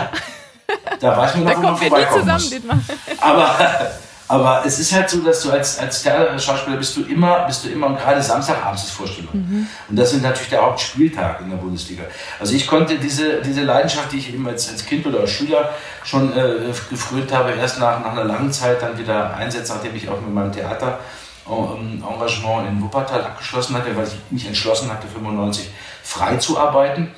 Da 1.01 1.17
weiß 1.17 1.35
man 1.35 1.45
noch, 1.45 1.57
wo 1.57 1.61
man 1.63 1.77
vorbeikommen 1.77 2.39
zusammen, 2.39 2.67
muss. 2.67 3.21
Aber, 3.21 3.91
Aber 4.31 4.63
es 4.65 4.79
ist 4.79 4.93
halt 4.93 5.11
so, 5.11 5.23
dass 5.23 5.43
du 5.43 5.51
als, 5.51 5.77
als 5.81 6.05
Theaterschauspieler 6.05 6.77
bist 6.77 6.97
du 6.97 7.03
immer, 7.03 7.47
bist 7.47 7.65
du 7.65 7.69
immer, 7.69 7.89
und 7.89 7.99
gerade 7.99 8.23
Samstagabends 8.23 8.85
ist 8.85 8.93
Vorstellung. 8.93 9.33
Mhm. 9.33 9.67
Und 9.89 9.99
das 9.99 10.11
sind 10.11 10.23
natürlich 10.23 10.51
der 10.51 10.63
Hauptspieltag 10.63 11.41
in 11.41 11.51
der 11.51 11.57
Bundesliga. 11.57 12.05
Also 12.39 12.55
ich 12.55 12.65
konnte 12.69 12.97
diese, 12.97 13.43
diese 13.43 13.65
Leidenschaft, 13.65 14.13
die 14.13 14.19
ich 14.19 14.33
eben 14.33 14.47
als, 14.47 14.71
als 14.71 14.87
Kind 14.87 15.05
oder 15.05 15.19
als 15.19 15.31
Schüler 15.31 15.71
schon 16.05 16.33
äh, 16.33 16.73
gefrönt 16.89 17.33
habe, 17.33 17.51
erst 17.55 17.81
nach, 17.81 17.99
nach 18.05 18.13
einer 18.13 18.23
langen 18.23 18.53
Zeit 18.53 18.81
dann 18.81 18.97
wieder 18.97 19.35
einsetzen, 19.35 19.75
nachdem 19.75 19.97
ich 19.97 20.09
auch 20.09 20.21
mit 20.21 20.33
meinem 20.33 20.53
Theater 20.53 21.01
ähm, 21.49 22.01
Engagement 22.09 22.69
in 22.69 22.81
Wuppertal 22.81 23.25
abgeschlossen 23.25 23.75
hatte, 23.75 23.97
weil 23.97 24.05
ich 24.05 24.15
mich 24.31 24.47
entschlossen 24.47 24.93
hatte, 24.93 25.09
95 25.09 25.71
frei 26.05 26.37
zu 26.37 26.57
arbeiten, 26.57 27.11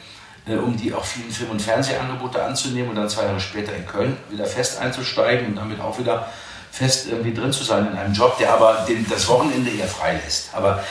äh, 0.46 0.54
um 0.54 0.74
die 0.78 0.94
auch 0.94 1.04
vielen 1.04 1.30
Film- 1.30 1.50
und 1.50 1.60
Fernsehangebote 1.60 2.42
anzunehmen 2.42 2.88
und 2.88 2.96
dann 2.96 3.10
zwei 3.10 3.24
Jahre 3.24 3.38
später 3.38 3.76
in 3.76 3.86
Köln 3.86 4.16
wieder 4.30 4.46
fest 4.46 4.80
einzusteigen 4.80 5.48
und 5.48 5.56
damit 5.56 5.78
auch 5.78 5.98
wieder 5.98 6.26
fest 6.72 7.06
irgendwie 7.08 7.34
drin 7.34 7.52
zu 7.52 7.62
sein 7.62 7.86
in 7.86 7.96
einem 7.96 8.14
Job, 8.14 8.38
der 8.38 8.54
aber 8.54 8.84
den, 8.88 9.06
das 9.08 9.28
Wochenende 9.28 9.70
eher 9.70 9.86
frei 9.86 10.18
lässt. 10.24 10.54
Aber 10.54 10.82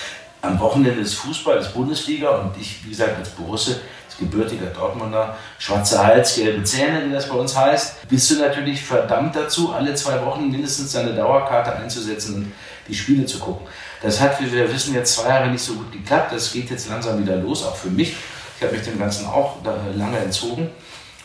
am 0.42 0.60
Wochenende 0.60 1.02
ist 1.02 1.16
Fußball, 1.16 1.58
ist 1.58 1.74
Bundesliga 1.74 2.30
und 2.30 2.56
ich, 2.60 2.86
wie 2.86 2.90
gesagt, 2.90 3.18
als 3.18 3.30
Borusse, 3.30 3.82
als 4.08 4.18
gebürtiger 4.18 4.68
Dortmunder, 4.68 5.36
schwarzer 5.58 6.06
Hals, 6.06 6.36
gelbe 6.36 6.64
Zähne, 6.64 7.08
wie 7.08 7.12
das 7.12 7.28
bei 7.28 7.36
uns 7.36 7.58
heißt, 7.58 8.08
bist 8.08 8.30
du 8.30 8.40
natürlich 8.40 8.84
verdammt 8.84 9.36
dazu, 9.36 9.74
alle 9.74 9.96
zwei 9.96 10.24
Wochen 10.24 10.52
mindestens 10.52 10.92
deine 10.92 11.16
Dauerkarte 11.16 11.76
einzusetzen 11.76 12.36
und 12.36 12.52
die 12.88 12.96
Spiele 12.96 13.26
zu 13.26 13.40
gucken. 13.40 13.68
Das 14.04 14.20
hat, 14.20 14.40
wie 14.40 14.52
wir 14.52 14.72
wissen, 14.72 14.94
jetzt 14.94 15.16
zwei 15.16 15.30
Jahre 15.30 15.50
nicht 15.50 15.64
so 15.64 15.74
gut 15.74 15.92
geklappt. 15.92 16.32
Das 16.32 16.52
geht 16.52 16.70
jetzt 16.70 16.90
langsam 16.90 17.20
wieder 17.20 17.38
los, 17.38 17.64
auch 17.64 17.76
für 17.76 17.90
mich. 17.90 18.16
Ich 18.58 18.64
habe 18.64 18.76
mich 18.76 18.84
dem 18.84 19.00
Ganzen 19.00 19.26
auch 19.26 19.58
lange 19.96 20.20
entzogen, 20.20 20.70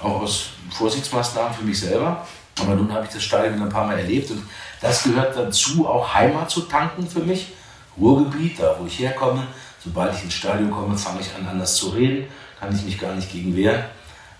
auch 0.02 0.22
aus 0.22 0.48
Vorsichtsmaßnahmen 0.70 1.54
für 1.54 1.64
mich 1.64 1.78
selber. 1.78 2.26
Aber 2.60 2.74
nun 2.74 2.92
habe 2.92 3.04
ich 3.04 3.12
das 3.12 3.22
Stadion 3.22 3.60
ein 3.60 3.68
paar 3.68 3.86
Mal 3.86 3.98
erlebt 3.98 4.30
und 4.30 4.42
das 4.80 5.04
gehört 5.04 5.36
dazu, 5.36 5.86
auch 5.86 6.14
Heimat 6.14 6.50
zu 6.50 6.62
tanken 6.62 7.06
für 7.06 7.20
mich. 7.20 7.52
Ruhrgebiet, 7.98 8.58
da 8.58 8.76
wo 8.78 8.86
ich 8.86 8.98
herkomme. 8.98 9.46
Sobald 9.82 10.14
ich 10.14 10.24
ins 10.24 10.34
Stadion 10.34 10.70
komme, 10.70 10.96
fange 10.96 11.20
ich 11.20 11.34
an, 11.34 11.46
anders 11.46 11.76
zu 11.76 11.90
reden. 11.90 12.26
Kann 12.58 12.74
ich 12.74 12.82
mich 12.82 12.98
gar 12.98 13.14
nicht 13.14 13.30
gegen 13.30 13.54
wehren. 13.56 13.84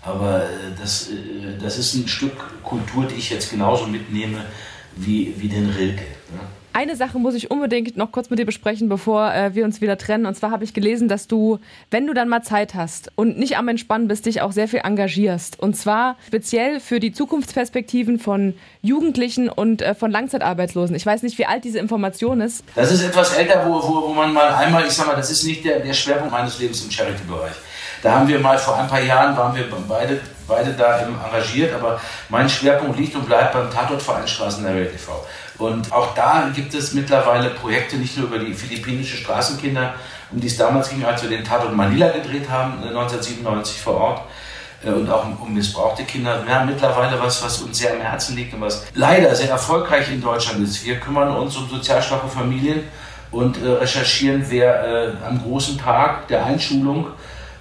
Aber 0.01 0.43
äh, 0.43 0.47
das, 0.79 1.09
äh, 1.09 1.57
das 1.61 1.77
ist 1.77 1.95
ein 1.95 2.07
Stück 2.07 2.63
Kultur, 2.63 3.05
die 3.05 3.15
ich 3.15 3.29
jetzt 3.29 3.49
genauso 3.49 3.87
mitnehme 3.87 4.45
wie, 4.95 5.33
wie 5.37 5.49
den 5.49 5.69
Rilke. 5.69 6.05
Ne? 6.31 6.39
Eine 6.77 6.95
Sache 6.95 7.17
muss 7.17 7.33
ich 7.33 7.49
unbedingt 7.49 7.97
noch 7.97 8.11
kurz 8.11 8.29
mit 8.29 8.37
dir 8.37 8.45
besprechen, 8.45 8.87
bevor 8.87 9.33
äh, 9.33 9.55
wir 9.55 9.65
uns 9.65 9.81
wieder 9.81 9.97
trennen. 9.97 10.27
Und 10.27 10.35
zwar 10.35 10.51
habe 10.51 10.63
ich 10.63 10.75
gelesen, 10.75 11.07
dass 11.07 11.25
du, 11.25 11.57
wenn 11.89 12.05
du 12.05 12.13
dann 12.13 12.29
mal 12.29 12.43
Zeit 12.43 12.75
hast 12.75 13.11
und 13.15 13.39
nicht 13.39 13.57
am 13.57 13.67
Entspannen 13.67 14.07
bist, 14.07 14.27
dich 14.27 14.43
auch 14.43 14.51
sehr 14.51 14.67
viel 14.67 14.81
engagierst. 14.83 15.59
Und 15.59 15.75
zwar 15.75 16.17
speziell 16.27 16.79
für 16.79 16.99
die 16.99 17.11
Zukunftsperspektiven 17.11 18.19
von 18.19 18.53
Jugendlichen 18.83 19.49
und 19.49 19.81
äh, 19.81 19.95
von 19.95 20.11
Langzeitarbeitslosen. 20.11 20.95
Ich 20.95 21.03
weiß 21.03 21.23
nicht, 21.23 21.39
wie 21.39 21.47
alt 21.47 21.63
diese 21.63 21.79
Information 21.79 22.41
ist. 22.41 22.63
Das 22.75 22.91
ist 22.91 23.01
etwas 23.01 23.33
älter, 23.33 23.65
wo, 23.65 23.81
wo, 23.81 24.09
wo 24.09 24.13
man 24.13 24.31
mal 24.31 24.53
einmal, 24.53 24.85
ich 24.85 24.93
sag 24.93 25.07
mal, 25.07 25.15
das 25.15 25.31
ist 25.31 25.45
nicht 25.45 25.65
der, 25.65 25.79
der 25.79 25.93
Schwerpunkt 25.93 26.31
meines 26.31 26.59
Lebens 26.59 26.83
im 26.83 26.91
Charity-Bereich. 26.91 27.55
Da 28.03 28.11
haben 28.11 28.27
wir 28.27 28.37
mal 28.37 28.59
vor 28.59 28.77
ein 28.77 28.87
paar 28.87 29.01
Jahren, 29.01 29.35
waren 29.35 29.55
wir 29.55 29.65
beide, 29.87 30.19
beide 30.47 30.73
da 30.73 30.99
engagiert, 30.99 31.73
aber 31.73 31.99
mein 32.29 32.47
Schwerpunkt 32.47 32.99
liegt 32.99 33.15
und 33.15 33.25
bleibt 33.25 33.53
beim 33.53 33.71
Tatortverein 33.71 34.27
Straßen 34.27 34.63
der 34.63 34.75
Welt 34.75 34.93
e.V. 34.93 35.25
Und 35.57 35.91
auch 35.91 36.13
da 36.13 36.51
gibt 36.53 36.73
es 36.73 36.93
mittlerweile 36.93 37.49
Projekte, 37.49 37.97
nicht 37.97 38.17
nur 38.17 38.27
über 38.27 38.39
die 38.39 38.53
philippinische 38.53 39.17
Straßenkinder, 39.17 39.95
um 40.31 40.39
die 40.39 40.47
es 40.47 40.57
damals 40.57 40.89
ging, 40.89 41.03
als 41.03 41.23
wir 41.23 41.29
den 41.29 41.43
Tatort 41.43 41.75
Manila 41.75 42.09
gedreht 42.09 42.49
haben, 42.49 42.73
1997 42.83 43.77
äh, 43.77 43.79
vor 43.79 43.95
Ort, 43.95 44.21
äh, 44.85 44.91
und 44.91 45.09
auch 45.09 45.25
um 45.39 45.53
missbrauchte 45.53 46.03
Kinder. 46.03 46.43
Wir 46.45 46.53
haben 46.53 46.67
mittlerweile 46.67 47.19
was, 47.19 47.43
was 47.43 47.61
uns 47.61 47.79
sehr 47.79 47.93
am 47.93 48.01
Herzen 48.01 48.35
liegt 48.35 48.53
und 48.53 48.61
was 48.61 48.85
leider 48.93 49.33
sehr 49.33 49.49
erfolgreich 49.49 50.11
in 50.11 50.21
Deutschland 50.21 50.63
ist. 50.63 50.85
Wir 50.85 50.99
kümmern 50.99 51.29
uns 51.29 51.55
um 51.55 51.67
sozial 51.67 52.03
schwache 52.03 52.27
Familien 52.27 52.83
und 53.31 53.61
äh, 53.63 53.69
recherchieren, 53.69 54.45
wer 54.49 55.13
am 55.27 55.41
großen 55.41 55.77
Tag 55.77 56.27
der 56.27 56.45
Einschulung 56.45 57.07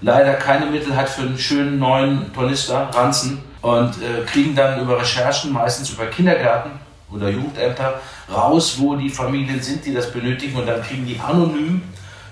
leider 0.02 0.34
keine 0.34 0.66
Mittel 0.66 0.94
hat 0.94 1.08
für 1.08 1.22
einen 1.22 1.38
schönen 1.38 1.78
neuen 1.78 2.32
Tornister, 2.34 2.90
Ranzen, 2.92 3.42
und 3.62 3.94
kriegen 4.26 4.54
dann 4.54 4.80
über 4.80 5.00
Recherchen, 5.00 5.52
meistens 5.52 5.90
über 5.90 6.06
Kindergärten, 6.06 6.70
oder 7.10 7.28
Jugendämter 7.28 8.00
raus, 8.32 8.76
wo 8.78 8.96
die 8.96 9.08
Familien 9.08 9.60
sind, 9.60 9.84
die 9.84 9.94
das 9.94 10.12
benötigen 10.12 10.56
und 10.56 10.66
dann 10.66 10.82
kriegen 10.82 11.06
die 11.06 11.18
anonym 11.18 11.82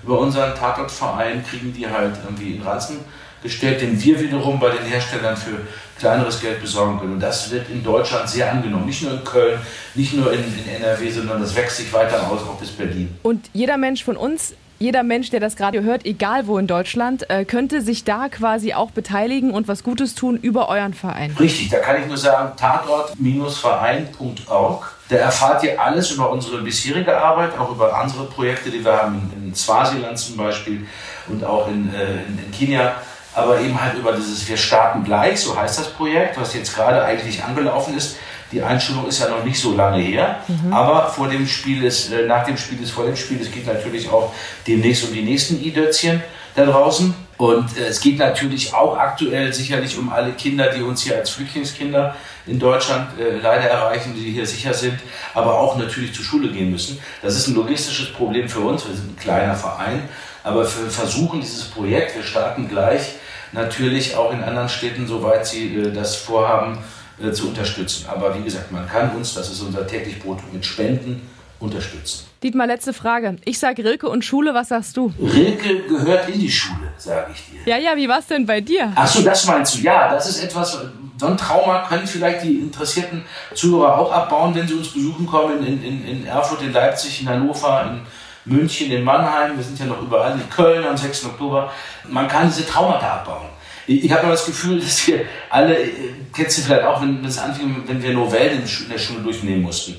über 0.03 0.19
unseren 0.19 0.53
Tatortverein, 0.55 1.43
kriegen 1.45 1.73
die 1.73 1.87
halt 1.87 2.15
irgendwie 2.23 2.55
in 2.55 2.61
Ranzen 2.61 2.97
gestellt, 3.41 3.81
den 3.81 4.01
wir 4.01 4.19
wiederum 4.19 4.59
bei 4.59 4.71
den 4.71 4.83
Herstellern 4.83 5.37
für 5.37 5.59
kleineres 5.97 6.41
Geld 6.41 6.61
besorgen 6.61 6.99
können. 6.99 7.13
Und 7.13 7.19
das 7.19 7.49
wird 7.51 7.69
in 7.69 7.83
Deutschland 7.83 8.27
sehr 8.27 8.51
angenommen. 8.51 8.85
Nicht 8.85 9.03
nur 9.03 9.13
in 9.13 9.23
Köln, 9.23 9.59
nicht 9.93 10.13
nur 10.13 10.33
in, 10.33 10.43
in 10.43 10.81
NRW, 10.81 11.09
sondern 11.09 11.41
das 11.41 11.55
wächst 11.55 11.77
sich 11.77 11.93
weiter 11.93 12.27
aus, 12.29 12.41
auch 12.41 12.59
bis 12.59 12.71
Berlin. 12.71 13.15
Und 13.23 13.49
jeder 13.53 13.77
Mensch 13.77 14.03
von 14.03 14.17
uns 14.17 14.53
jeder 14.79 15.03
Mensch, 15.03 15.29
der 15.29 15.39
das 15.39 15.55
gerade 15.55 15.83
hört, 15.83 16.05
egal 16.05 16.47
wo 16.47 16.57
in 16.57 16.65
Deutschland, 16.67 17.29
äh, 17.29 17.45
könnte 17.45 17.81
sich 17.81 18.03
da 18.03 18.27
quasi 18.29 18.73
auch 18.73 18.89
beteiligen 18.91 19.51
und 19.51 19.67
was 19.67 19.83
Gutes 19.83 20.15
tun 20.15 20.37
über 20.37 20.69
euren 20.69 20.93
Verein. 20.93 21.35
Richtig, 21.39 21.69
da 21.69 21.79
kann 21.79 22.01
ich 22.01 22.07
nur 22.07 22.17
sagen, 22.17 22.53
tatort-verein.org. 22.57 24.95
Da 25.09 25.15
erfahrt 25.15 25.63
ihr 25.63 25.79
alles 25.79 26.11
über 26.11 26.31
unsere 26.31 26.61
bisherige 26.61 27.17
Arbeit, 27.17 27.57
auch 27.57 27.71
über 27.71 27.95
andere 27.95 28.25
Projekte, 28.25 28.69
die 28.71 28.83
wir 28.83 28.93
haben 28.93 29.31
in, 29.35 29.45
Swasiland 29.55 30.19
zum 30.19 30.35
Beispiel 30.35 30.85
und 31.27 31.45
auch 31.45 31.69
in, 31.69 31.93
äh, 31.93 32.23
in, 32.27 32.37
in 32.45 32.51
Kenia 32.51 32.95
aber 33.35 33.59
eben 33.59 33.79
halt 33.79 33.97
über 33.97 34.13
dieses 34.13 34.47
Wir 34.47 34.57
starten 34.57 35.03
gleich, 35.03 35.41
so 35.41 35.59
heißt 35.59 35.79
das 35.79 35.89
Projekt, 35.89 36.39
was 36.39 36.53
jetzt 36.53 36.73
gerade 36.73 37.03
eigentlich 37.03 37.43
angelaufen 37.43 37.95
ist. 37.95 38.17
Die 38.51 38.61
Einschulung 38.61 39.07
ist 39.07 39.19
ja 39.19 39.29
noch 39.29 39.43
nicht 39.43 39.59
so 39.59 39.75
lange 39.75 40.01
her, 40.01 40.39
mhm. 40.47 40.71
aber 40.71 41.07
vor 41.07 41.27
dem 41.27 41.47
Spiel 41.47 41.83
ist, 41.83 42.11
äh, 42.11 42.27
nach 42.27 42.45
dem 42.45 42.57
Spiel 42.57 42.81
ist 42.81 42.91
vor 42.91 43.05
dem 43.05 43.15
Spiel. 43.15 43.41
Es 43.41 43.51
geht 43.51 43.65
natürlich 43.65 44.09
auch 44.09 44.33
demnächst 44.67 45.03
um 45.03 45.13
die 45.13 45.23
nächsten 45.23 45.63
I-Dötzchen 45.63 46.21
da 46.55 46.65
draußen. 46.65 47.13
Und 47.37 47.77
äh, 47.77 47.87
es 47.87 47.99
geht 47.99 48.17
natürlich 48.17 48.73
auch 48.73 48.97
aktuell 48.97 49.53
sicherlich 49.53 49.97
um 49.97 50.11
alle 50.11 50.31
Kinder, 50.31 50.71
die 50.71 50.81
uns 50.81 51.01
hier 51.01 51.17
als 51.17 51.31
Flüchtlingskinder 51.31 52.15
in 52.47 52.59
Deutschland 52.59 53.19
äh, 53.19 53.37
leider 53.41 53.65
erreichen, 53.65 54.13
die 54.15 54.31
hier 54.31 54.45
sicher 54.45 54.73
sind, 54.73 54.99
aber 55.33 55.59
auch 55.59 55.77
natürlich 55.77 56.13
zur 56.13 56.23
Schule 56.23 56.49
gehen 56.49 56.71
müssen. 56.71 56.99
Das 57.21 57.35
ist 57.35 57.47
ein 57.47 57.55
logistisches 57.55 58.13
Problem 58.13 58.47
für 58.47 58.61
uns. 58.61 58.87
Wir 58.87 58.95
sind 58.95 59.13
ein 59.13 59.19
kleiner 59.19 59.55
Verein, 59.55 60.07
aber 60.43 60.61
wir 60.61 60.89
versuchen 60.89 61.41
dieses 61.41 61.65
Projekt, 61.65 62.15
wir 62.15 62.23
starten 62.23 62.69
gleich, 62.69 63.15
natürlich 63.51 64.15
auch 64.15 64.31
in 64.31 64.43
anderen 64.43 64.69
Städten, 64.69 65.07
soweit 65.07 65.45
sie 65.45 65.75
äh, 65.75 65.91
das 65.91 66.15
vorhaben, 66.15 66.77
äh, 67.21 67.31
zu 67.31 67.47
unterstützen. 67.47 68.05
Aber 68.09 68.37
wie 68.37 68.43
gesagt, 68.43 68.71
man 68.71 68.87
kann 68.87 69.15
uns, 69.15 69.33
das 69.33 69.49
ist 69.49 69.61
unser 69.61 69.87
täglich 69.87 70.19
Brot, 70.19 70.39
mit 70.51 70.65
Spenden 70.65 71.21
unterstützen. 71.59 72.25
Dietmar, 72.43 72.67
letzte 72.67 72.93
Frage. 72.93 73.37
Ich 73.45 73.57
sage 73.57 73.83
Rilke 73.83 74.09
und 74.09 74.25
Schule, 74.25 74.53
was 74.53 74.69
sagst 74.69 74.97
du? 74.97 75.13
Rilke 75.19 75.83
gehört 75.83 76.29
in 76.29 76.39
die 76.39 76.51
Schule, 76.51 76.91
sage 76.97 77.31
ich 77.33 77.43
dir. 77.49 77.71
Ja, 77.71 77.77
ja, 77.77 77.95
wie 77.95 78.07
war 78.07 78.19
es 78.19 78.27
denn 78.27 78.45
bei 78.45 78.61
dir? 78.61 78.91
Achso, 78.95 79.21
das 79.21 79.45
meinst 79.45 79.75
du? 79.75 79.79
Ja, 79.79 80.11
das 80.11 80.29
ist 80.29 80.43
etwas, 80.43 80.77
so 81.17 81.27
ein 81.27 81.37
Trauma 81.37 81.87
können 81.87 82.05
vielleicht 82.05 82.43
die 82.43 82.59
interessierten 82.59 83.23
Zuhörer 83.53 83.97
auch 83.97 84.11
abbauen, 84.11 84.53
wenn 84.53 84.67
sie 84.67 84.73
uns 84.73 84.89
besuchen 84.89 85.25
kommen 85.25 85.65
in, 85.65 85.83
in, 85.83 86.05
in 86.05 86.25
Erfurt, 86.25 86.61
in 86.61 86.73
Leipzig, 86.73 87.21
in 87.21 87.29
Hannover, 87.29 87.89
in 87.89 88.57
München, 88.57 88.91
in 88.91 89.03
Mannheim. 89.03 89.55
Wir 89.55 89.63
sind 89.63 89.79
ja 89.79 89.85
noch 89.85 90.01
überall 90.01 90.33
in 90.33 90.49
Köln 90.49 90.85
am 90.85 90.97
6. 90.97 91.25
Oktober. 91.25 91.71
Man 92.09 92.27
kann 92.27 92.47
diese 92.47 92.67
Traumata 92.67 93.13
abbauen 93.13 93.55
ich, 93.87 94.03
ich 94.05 94.11
habe 94.11 94.23
immer 94.23 94.31
das 94.31 94.45
Gefühl, 94.45 94.79
dass 94.79 95.07
wir 95.07 95.25
alle, 95.49 95.77
äh, 95.77 95.89
kennst 96.33 96.57
du 96.57 96.61
vielleicht 96.61 96.83
auch, 96.83 97.01
wenn 97.01 97.23
es 97.23 97.37
anfing, 97.37 97.83
wenn 97.85 98.01
wir 98.01 98.13
Novellen 98.13 98.63
in 98.63 98.89
der 98.89 98.97
Schule 98.97 99.21
durchnehmen 99.21 99.61
mussten. 99.61 99.95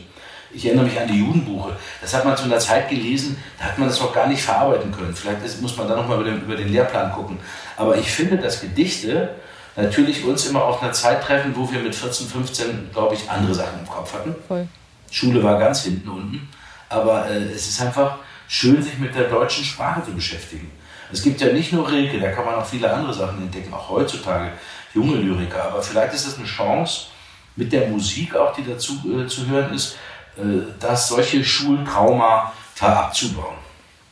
Ich 0.53 0.65
erinnere 0.65 0.87
mich 0.87 0.99
an 0.99 1.09
die 1.09 1.19
Judenbuche. 1.19 1.77
Das 2.01 2.15
hat 2.15 2.25
man 2.25 2.37
zu 2.37 2.45
einer 2.45 2.59
Zeit 2.59 2.89
gelesen, 2.89 3.37
da 3.59 3.67
hat 3.67 3.79
man 3.79 3.89
das 3.89 4.01
noch 4.01 4.15
gar 4.15 4.27
nicht 4.27 4.43
verarbeiten 4.43 4.91
können. 4.91 5.15
Vielleicht 5.15 5.45
ist, 5.45 5.61
muss 5.61 5.77
man 5.77 5.87
da 5.87 5.97
nochmal 5.97 6.21
über 6.21 6.31
den, 6.31 6.41
über 6.41 6.57
den 6.57 6.73
Lehrplan 6.73 7.13
gucken. 7.13 7.39
Aber 7.77 7.97
ich 7.99 8.11
finde, 8.11 8.39
dass 8.39 8.61
Gedichte 8.61 9.35
natürlich 9.77 10.25
uns 10.25 10.47
immer 10.47 10.65
auf 10.65 10.83
einer 10.83 10.93
Zeit 10.93 11.23
treffen, 11.23 11.53
wo 11.55 11.71
wir 11.71 11.81
mit 11.81 11.95
14, 11.95 12.27
15, 12.27 12.91
glaube 12.93 13.15
ich, 13.15 13.29
andere 13.29 13.55
Sachen 13.55 13.81
im 13.81 13.87
Kopf 13.87 14.15
hatten. 14.15 14.35
Voll. 14.49 14.67
Schule 15.11 15.43
war 15.43 15.59
ganz 15.59 15.83
hinten 15.83 16.09
unten. 16.09 16.49
Aber 16.89 17.29
äh, 17.29 17.53
es 17.55 17.69
ist 17.69 17.81
einfach 17.81 18.19
schön, 18.49 18.83
sich 18.83 18.99
mit 18.99 19.15
der 19.15 19.25
deutschen 19.25 19.65
Sprache 19.65 20.05
zu 20.05 20.13
beschäftigen. 20.13 20.71
Es 21.13 21.23
gibt 21.23 21.41
ja 21.41 21.53
nicht 21.53 21.73
nur 21.73 21.91
Rilke, 21.91 22.19
da 22.21 22.31
kann 22.31 22.45
man 22.45 22.57
auch 22.57 22.67
viele 22.67 22.93
andere 22.93 23.15
Sachen 23.15 23.39
entdecken, 23.39 23.73
auch 23.73 23.89
heutzutage 23.89 24.53
junge 24.95 25.17
Lyriker. 25.17 25.65
Aber 25.65 25.83
vielleicht 25.83 26.15
ist 26.15 26.27
es 26.27 26.39
eine 26.39 26.47
Chance, 26.47 27.09
mit 27.57 27.73
der 27.73 27.89
Musik 27.89 28.35
auch, 28.35 28.55
die 28.55 28.65
dazu 28.65 28.93
äh, 29.07 29.27
zu 29.27 29.47
hören 29.47 29.75
ist, 29.75 29.97
äh, 30.37 30.43
dass 30.79 31.09
solche 31.09 31.43
Schultraumata 31.43 32.53
abzubauen. 32.81 33.57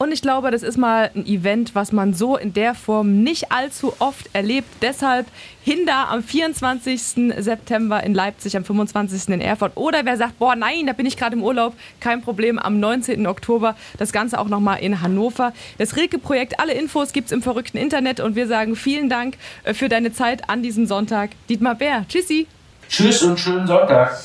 Und 0.05 0.13
ich 0.13 0.21
glaube, 0.21 0.51
das 0.51 0.63
ist 0.63 0.77
mal 0.77 1.11
ein 1.15 1.25
Event, 1.25 1.75
was 1.75 1.91
man 1.91 2.13
so 2.13 2.37
in 2.37 2.53
der 2.53 2.75
Form 2.75 3.23
nicht 3.23 3.51
allzu 3.51 3.95
oft 4.01 4.29
erlebt. 4.35 4.69
Deshalb 4.83 5.27
Hinda 5.63 6.09
am 6.11 6.23
24. 6.23 7.33
September 7.39 8.03
in 8.03 8.13
Leipzig, 8.13 8.55
am 8.55 8.67
25. 8.67 9.31
in 9.31 9.41
Erfurt. 9.41 9.73
Oder 9.77 10.05
wer 10.05 10.19
sagt, 10.19 10.39
boah, 10.39 10.57
nein, 10.57 10.89
da 10.89 10.93
bin 10.93 11.07
ich 11.07 11.17
gerade 11.17 11.37
im 11.37 11.43
Urlaub, 11.43 11.75
kein 12.01 12.21
Problem, 12.21 12.59
am 12.59 12.81
19. 12.81 13.27
Oktober 13.27 13.77
das 13.97 14.13
Ganze 14.13 14.39
auch 14.39 14.49
nochmal 14.49 14.81
in 14.81 15.01
Hannover. 15.01 15.55
Das 15.79 15.97
Rilke-Projekt, 15.97 16.61
alle 16.61 16.75
Infos 16.75 17.15
gibt 17.15 17.29
es 17.29 17.33
im 17.33 17.41
verrückten 17.41 17.79
Internet 17.79 18.21
und 18.21 18.37
wir 18.37 18.47
sagen 18.47 18.77
vielen 18.77 19.09
Dank 19.09 19.39
äh, 19.63 19.73
für 19.73 19.89
deine 19.89 20.13
Zeit 20.13 20.51
an 20.51 20.63
diesem 20.63 20.85
Sonntag. 20.85 21.31
Dietmar 21.49 21.77
Bär, 21.77 22.05
tschüssi. 22.11 22.47
Tschüss 22.91 23.23
und 23.23 23.41
schönen 23.41 23.67
Sonntag. 23.67 24.21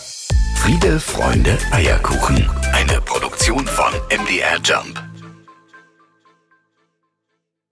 Friede, 0.58 1.00
Freunde, 1.00 1.58
Eierkuchen. 1.72 2.50
Eine 2.74 3.00
Produktion 3.00 3.66
von 3.66 3.94
MDR 4.10 4.60
Jump. 4.62 5.09